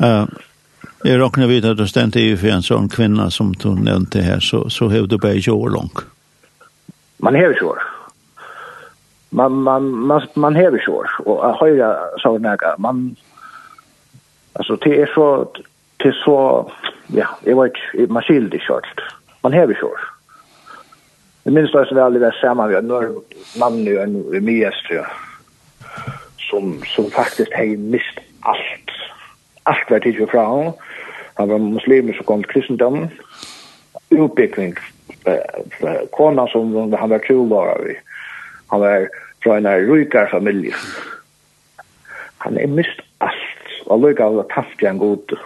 Uh, 0.00 0.26
jeg 1.04 1.20
råkner 1.20 1.46
vidt 1.46 1.64
at 1.64 1.78
du 1.78 1.86
stendte 1.86 2.20
i 2.20 2.36
for 2.36 2.52
en 2.52 2.64
sånn 2.64 2.88
kvinne 2.92 3.28
som 3.32 3.52
du 3.60 3.74
nevnte 3.76 4.22
her, 4.24 4.40
så, 4.40 4.64
så 4.72 4.88
har 4.92 5.06
du 5.06 5.18
bare 5.20 5.40
20 5.40 5.52
år 5.52 5.74
langt. 5.76 6.06
Man 7.24 7.36
har 7.36 7.52
ikke 7.52 7.68
år. 7.74 7.84
Man, 9.34 9.52
man, 9.66 9.90
man, 10.08 10.26
man 10.36 10.56
har 10.56 10.74
ikke 10.76 10.92
år. 10.92 11.12
Og 11.26 11.42
jeg 11.42 11.60
høyre 11.60 11.90
sånn 12.22 12.48
at 12.48 12.64
man, 12.78 13.04
altså, 14.54 14.78
det 14.84 14.96
er 15.02 15.12
så, 15.14 15.28
det 16.02 16.12
er 16.12 16.18
så, 16.22 16.38
ja, 17.12 17.28
jeg 17.46 17.58
vet 17.60 17.76
ikke, 17.76 18.08
man 18.12 18.26
skilder 18.26 18.60
ikke 18.60 18.80
alt. 18.80 19.06
Man 19.44 19.56
har 19.56 19.70
ikke 19.70 19.92
år. 19.92 20.04
Det 21.44 21.52
minst 21.52 21.74
også 21.76 21.96
veldig 21.96 22.22
vært 22.22 22.40
vi 22.40 22.74
har 22.74 22.84
når 22.88 23.10
mannen 23.60 23.84
jo 23.84 23.98
en 24.00 24.14
mye 24.46 24.70
som, 26.48 26.70
som 26.94 27.10
faktisk 27.12 27.52
har 27.52 27.76
mist 27.92 28.20
alt. 28.48 28.94
Alt 29.68 29.90
var 29.90 30.00
tidligere 30.00 30.30
fra 30.32 30.44
han. 30.48 30.72
Han 31.36 31.50
var 31.50 31.58
muslimer 31.58 32.16
som 32.16 32.24
kom 32.24 32.44
til 32.44 32.52
kristendommen. 32.54 33.10
Utbyggning. 34.10 34.76
Kona 36.16 36.46
som 36.52 36.72
han 36.76 37.10
var 37.12 37.24
trovarer 37.26 37.92
i. 37.92 37.96
Han 38.72 38.80
var 38.80 39.08
fra 39.44 39.58
en 39.58 39.68
rykere 39.90 40.30
familie. 40.30 40.72
Han 42.44 42.56
har 42.56 42.66
mist 42.72 43.04
alt. 43.20 43.40
Og 43.86 44.00
lykket 44.00 44.24
av 44.24 44.40
å 44.40 44.48
tafte 44.52 44.88
en 44.88 45.00
god. 45.02 45.36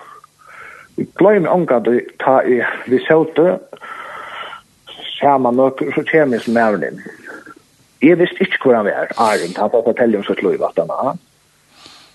Vi 0.98 1.06
glemmer 1.18 1.50
omgang 1.50 1.82
til 1.86 1.98
å 1.98 2.18
ta 2.22 2.40
i 2.46 2.60
vi 2.86 2.98
søte, 3.06 3.56
saman 5.20 5.58
nok 5.58 5.82
så 5.94 6.04
kjem 6.06 6.32
jeg 6.32 6.44
som 6.44 6.54
mæren 6.54 6.84
inn. 6.86 7.00
Jeg 8.02 8.18
visste 8.18 8.44
ikke 8.44 8.62
hvor 8.62 8.76
han 8.78 8.86
var, 8.86 9.10
Arjen, 9.18 9.56
han 9.56 9.72
var 9.72 9.82
fortellet 9.86 10.20
om 10.20 10.26
sitt 10.26 10.42
lov 10.42 10.62
at 10.62 10.78
han 10.78 10.88
var. 10.90 11.16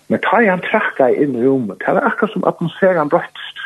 Men 0.07 0.21
da 0.23 0.39
han 0.45 0.63
trakka 0.63 1.09
inn 1.11 1.35
i 1.35 1.45
rommet, 1.45 1.79
det 1.79 1.95
var 1.95 2.07
akkurat 2.07 2.33
som 2.33 2.47
atmosfæren 2.47 3.11
brøttst 3.11 3.61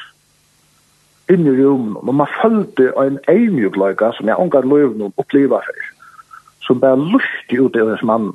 inn 1.34 1.45
i 1.45 1.56
rommet, 1.60 2.02
og 2.02 2.15
man 2.15 2.30
følte 2.41 2.91
en 3.02 3.19
eimjugløyga 3.30 4.13
som 4.15 4.30
jeg 4.30 4.39
omgav 4.39 4.65
lov 4.65 4.95
noen 4.95 5.13
oppliva 5.19 5.60
for, 5.65 5.89
som 6.63 6.80
bare 6.82 7.00
lusti 7.00 7.60
ut 7.60 7.76
i 7.76 7.84
hans 7.84 8.06
mann. 8.06 8.32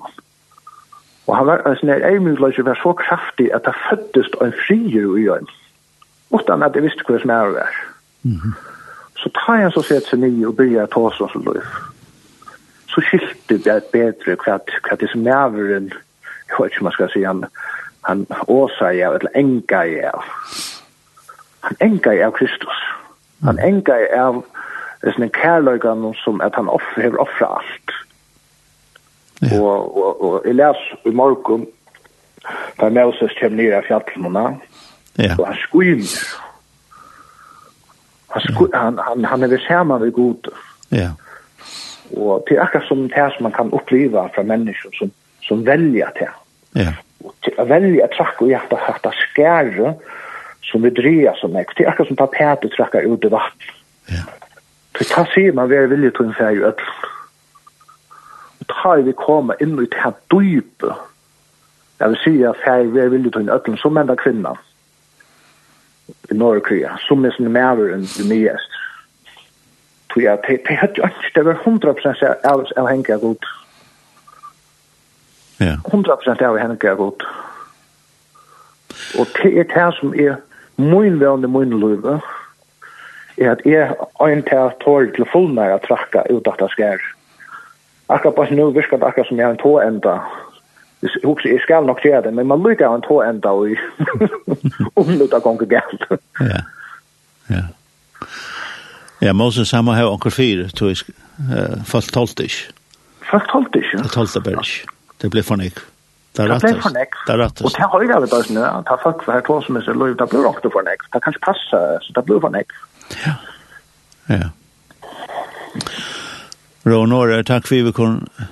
Og 1.26 1.36
han 1.38 1.48
var 1.48 1.64
en 1.66 1.78
sånn 1.80 1.94
eimjugløyga 1.94 2.66
var 2.68 2.78
så 2.82 2.92
kraftig 2.98 3.48
at 3.56 3.64
det 3.66 3.74
føddes 3.88 4.30
en 4.44 4.54
frier 4.66 5.16
i 5.18 5.26
hans. 5.30 5.56
Utan 6.32 6.62
at 6.62 6.76
jeg 6.76 6.86
visste 6.86 7.06
hvor 7.06 7.18
hans 7.18 7.28
mæren 7.28 7.56
var. 7.56 7.80
Mm 8.22 8.36
-hmm. 8.36 8.71
Så 9.22 9.30
tar 9.38 9.60
jeg 9.60 9.72
så 9.74 9.82
sett 9.86 10.08
seg 10.10 10.22
nye 10.22 10.48
og 10.48 10.56
begynner 10.58 10.88
å 10.88 10.92
ta 10.92 11.04
oss 11.08 11.20
som 11.20 11.44
løy. 11.46 11.62
Så 12.92 13.04
skilte 13.06 13.58
det 13.64 13.78
bedre 13.92 14.36
hva, 14.42 14.58
hva 14.58 14.98
det 15.00 15.08
som 15.12 15.26
er 15.26 15.76
en, 15.78 15.92
jeg 15.92 16.58
vet 16.58 16.74
ikke 16.74 16.82
om 16.82 16.90
jeg 16.90 16.98
skal 16.98 17.12
si, 17.12 17.22
han, 17.24 17.44
han 18.08 18.26
åsa 18.50 18.90
jeg, 18.92 19.08
eller 19.08 19.38
enga 19.38 19.84
jeg. 19.88 20.10
av. 20.10 20.26
Han 21.68 21.78
enga 21.80 22.16
jeg 22.18 22.26
av 22.26 22.34
Kristus. 22.36 22.82
Han 23.46 23.62
enga 23.62 23.96
jeg 24.02 24.10
av 24.18 24.42
det 25.02 25.14
som 25.14 25.24
en 25.24 25.34
kærløygan 25.34 26.04
som 26.20 26.40
at 26.40 26.54
han 26.54 26.68
offer, 26.68 27.02
hever 27.02 27.22
offra 27.22 27.54
alt. 27.58 27.94
Ja. 29.42 29.58
Og, 29.58 29.96
og, 29.96 30.22
og 30.22 30.46
jeg 30.46 30.54
les 30.54 30.82
i 31.06 31.10
morgen, 31.10 31.66
da 32.78 32.90
Moses 32.90 33.34
kommer 33.40 33.58
nere 33.58 33.80
av 33.80 33.88
fjallene, 33.88 34.44
ja. 35.18 35.34
og 35.38 35.46
han 35.48 35.58
skuiner, 35.64 36.22
Han, 38.32 38.68
han 38.72 38.98
han 38.98 39.24
han 39.24 39.42
är 39.42 39.48
väl 39.48 39.58
skärmar 39.58 39.98
väl 39.98 40.10
god. 40.10 40.48
Ja. 40.88 41.10
Og 42.16 42.44
det 42.48 42.56
er 42.56 42.62
akkurat 42.62 42.88
som 42.88 43.08
det 43.08 43.32
som 43.36 43.42
man 43.42 43.52
kan 43.52 43.72
uppleva 43.72 44.28
fra 44.34 44.42
mennesker 44.42 44.90
som 44.92 45.10
som 45.42 45.64
velger 45.64 46.10
det. 46.18 46.30
Ja. 46.72 46.92
Å 47.24 47.32
Och 47.58 47.70
välja 47.70 48.06
track 48.06 48.42
och 48.42 48.48
hjärta 48.48 48.76
hjärta 48.76 49.10
skære 49.12 49.94
som 50.62 50.82
vi 50.82 50.90
dreier 50.90 51.34
som 51.40 51.52
meg. 51.52 51.66
Det 51.76 51.84
er 51.84 51.90
akkurat 51.90 52.08
som 52.08 52.16
papperet 52.16 52.72
trakker 52.76 53.00
ut 53.00 53.24
i 53.24 53.28
vatten. 53.28 53.74
Ja. 54.06 54.24
Det 54.98 55.08
kan 55.08 55.26
se 55.34 55.52
man 55.52 55.68
väl 55.68 55.86
vill 55.86 56.02
ju 56.02 56.10
tro 56.10 56.26
en 56.26 56.34
färg 56.34 56.64
öll. 56.64 56.84
Og 58.60 58.66
tar 58.66 59.02
vi 59.02 59.12
komma 59.12 59.54
inn 59.60 59.78
i 59.78 59.86
det 59.86 59.98
her 59.98 60.12
dype. 60.30 60.94
Jag 61.98 62.08
vill 62.08 62.18
säga 62.24 62.54
färg 62.64 62.86
väl 62.86 63.08
vill 63.08 63.24
ju 63.24 63.30
til 63.30 63.40
en 63.40 63.48
öll 63.48 63.78
som 63.78 63.96
enda 63.96 64.16
kvinnan 64.16 64.56
i 66.30 66.34
Norge, 66.34 66.88
som 67.06 67.24
er 67.24 67.34
sin 67.36 67.52
maver 67.52 67.94
enn 67.94 68.06
det 68.16 68.26
nyest. 68.28 68.78
Så 70.12 70.20
ja, 70.20 70.36
det 70.44 70.60
er 70.68 70.88
jo 70.96 71.08
ikke, 71.08 71.32
det 71.34 71.44
var 71.44 71.60
100% 71.64 72.24
av 72.44 72.66
av 72.76 72.88
henge 72.90 73.18
godt. 73.22 73.46
Ja. 75.60 75.76
100% 75.88 76.42
av 76.44 76.58
henge 76.58 76.96
god. 76.96 77.24
Og 79.18 79.26
det 79.38 79.52
er 79.58 79.68
det 79.72 79.88
som 79.98 80.14
er 80.14 80.36
min 80.76 81.20
vevende 81.20 81.48
i 81.48 81.52
min 81.52 81.80
løyve, 81.80 82.20
er 83.38 83.50
at 83.50 83.64
jeg 83.64 83.94
øyn 84.22 84.42
til 84.42 84.56
at 84.56 84.78
tål 84.84 85.12
til 85.14 85.28
fullnæra 85.32 85.78
trakka 85.86 86.26
ut 86.30 86.48
at 86.48 86.60
det 86.60 86.70
skjer. 86.74 87.00
Akkurat 88.08 88.34
bare 88.34 88.54
nå 88.54 88.70
virker 88.70 89.00
det 89.00 89.08
akkurat 89.08 89.28
som 89.28 89.38
jeg 89.38 89.46
har 89.46 89.56
en 89.56 89.62
tåenda, 89.62 90.18
hugsa 91.24 91.50
jeg 91.50 91.62
skal 91.64 91.86
nok 91.86 92.02
gjøre 92.04 92.22
det, 92.26 92.34
men 92.34 92.46
man 92.46 92.62
lykker 92.62 92.86
jo 92.86 92.98
en 92.98 93.06
tå 93.06 93.20
enda 93.26 93.52
og 93.54 93.68
omlutta 95.02 95.40
gonger 95.42 95.70
galt. 95.70 96.06
Ja, 96.40 96.62
ja. 97.50 97.64
Ja, 99.22 99.32
Moses 99.32 99.70
han 99.70 99.84
må 99.86 99.94
ha 99.94 100.06
onker 100.10 100.34
fire, 100.34 100.66
tror 100.74 100.90
jeg, 100.90 101.14
uh, 101.46 101.78
folk 101.86 102.10
tolvt 102.14 102.40
ikke. 102.42 102.72
Folk 103.30 103.44
tolvt 103.52 103.76
ikke? 103.78 104.00
Ja, 104.00 104.08
tolvt 104.10 104.34
det 104.34 104.42
bare 104.48 104.64
ikke. 104.64 104.94
Det 105.22 105.30
ble 105.30 105.44
for 105.46 105.60
nek. 105.60 105.78
Det 106.34 106.46
ble 106.48 106.56
for 106.58 106.94
nek. 106.96 107.14
Det 107.26 107.34
er 107.34 107.38
rattest. 107.38 107.66
Og 107.68 107.76
det 107.76 107.90
har 107.92 108.02
jeg 108.02 108.14
aldri 108.16 108.30
bare 108.32 108.56
ja. 108.56 108.72
det 108.80 108.94
er 108.94 109.02
folk 109.02 109.22
for 109.22 109.36
her 109.36 109.44
tå 109.46 109.58
som 109.62 109.78
er 109.78 109.86
så 109.86 109.94
løy, 109.94 110.14
det 110.18 110.26
blir 110.32 110.48
ofte 110.48 110.72
for 110.74 110.86
nek. 110.86 111.04
Det 111.12 111.22
kan 111.22 111.36
ikke 111.36 111.44
passe, 111.52 111.82
så 112.02 112.16
det 112.16 112.24
blir 112.26 112.42
for 112.42 112.54
nek. 112.54 112.74
Ja, 113.22 113.36
ja. 114.32 114.50
Rånåre, 116.88 117.42
takk 117.46 117.68
for 117.68 117.86
vi 117.86 117.94
kunne 117.94 118.48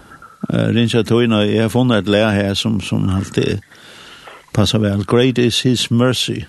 Rinsa 0.52 1.02
Tøyna, 1.02 1.44
jeg 1.46 1.62
har 1.62 1.68
funnet 1.72 2.04
et 2.04 2.08
lærer 2.08 2.30
her, 2.30 2.54
som, 2.54 2.80
som 2.80 3.08
alltid 3.10 3.60
passer 4.54 4.78
vel. 4.82 5.04
Great 5.06 5.38
is 5.38 5.62
his 5.62 5.90
mercy. 5.90 6.42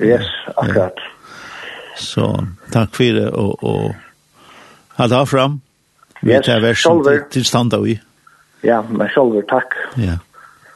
Yes, 0.00 0.28
akkurat. 0.56 0.96
Ja. 0.96 1.96
Så 2.00 2.26
takk 2.72 2.94
for 2.96 3.16
det, 3.16 3.28
og, 3.30 3.64
og 3.64 3.94
alt 4.98 5.12
her 5.12 5.24
fram. 5.24 5.60
Vi 6.22 6.32
yes, 6.32 6.46
tar 6.46 6.60
versen 6.60 7.02
til, 7.04 7.22
til 7.32 7.44
standa 7.44 7.80
vi. 7.80 7.98
Ja, 8.64 8.82
men 8.88 9.08
sjolver, 9.12 9.44
takk. 9.48 9.76
Ja, 10.00 10.18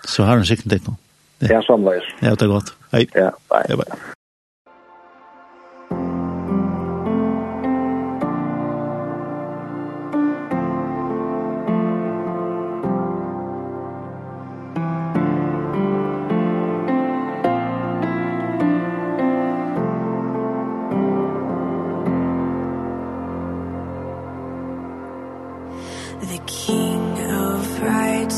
så 0.08 0.24
har 0.24 0.36
han 0.36 0.48
sikkert 0.48 0.78
ikke 0.78 0.92
noe. 0.92 1.00
Ja, 1.44 1.60
samleis. 1.66 2.08
Ja, 2.22 2.32
det 2.32 2.48
er 2.48 2.52
godt. 2.52 2.74
Hei. 2.92 3.06
Ja, 3.14 3.30
bye. 3.52 3.64
Ja, 3.68 3.76
bye. 3.76 4.13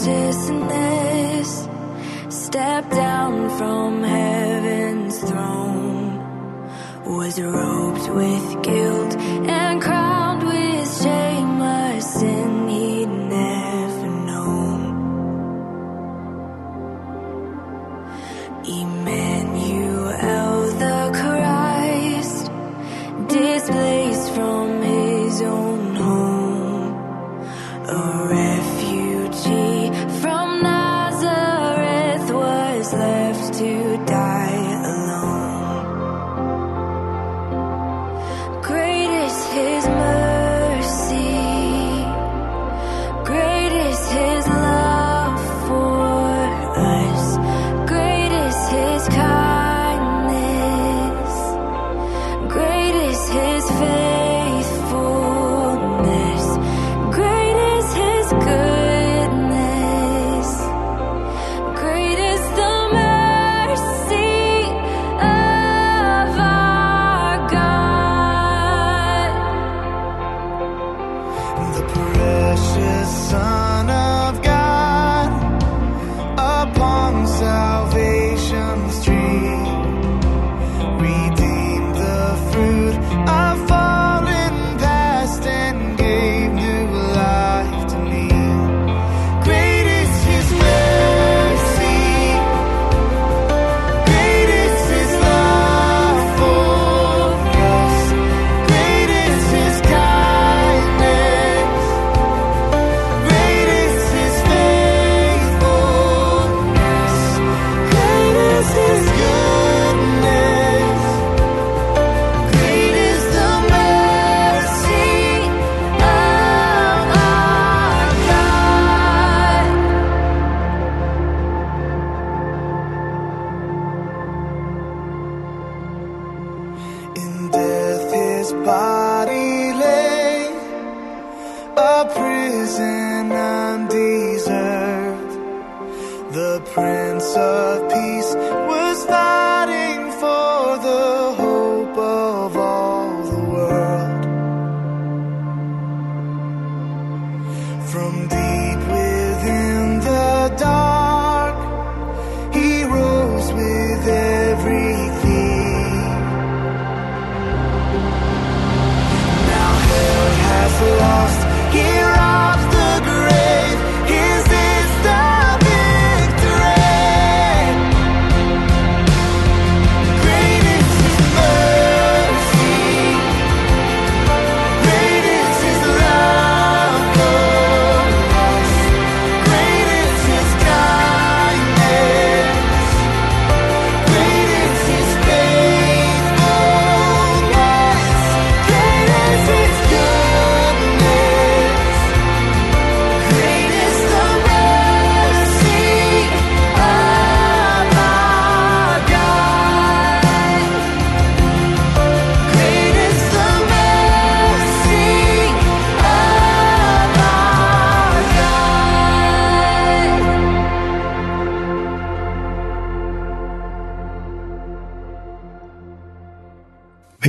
righteousness. 0.07 1.69
Stepped 2.29 2.91
down 2.91 3.51
from 3.59 4.03
heaven's 4.03 5.19
throne. 5.19 6.17
Was 7.05 7.41
robed 7.41 8.09
with 8.11 8.63
guilt 8.63 9.17
and 9.49 9.83
crime 9.83 10.06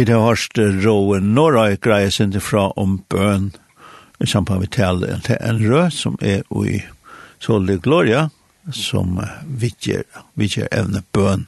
vid 0.08 0.16
har 0.16 0.24
hørt 0.24 0.58
råen 0.86 1.34
norra 1.36 1.66
i 1.72 1.78
til 1.78 2.40
fra 2.40 2.70
om 2.80 3.02
bøn 3.12 3.50
i 4.24 4.26
samband 4.26 4.62
med 4.64 4.72
tale 4.72 5.20
til 5.26 5.36
en 5.44 5.60
rød 5.60 5.92
som 5.92 6.16
er 6.22 6.46
i 6.64 6.80
Solde 7.44 7.76
Gloria 7.84 8.30
som 8.72 9.20
vidger, 9.48 10.04
vidger 10.34 10.68
evne 10.72 11.04
bøn 11.12 11.46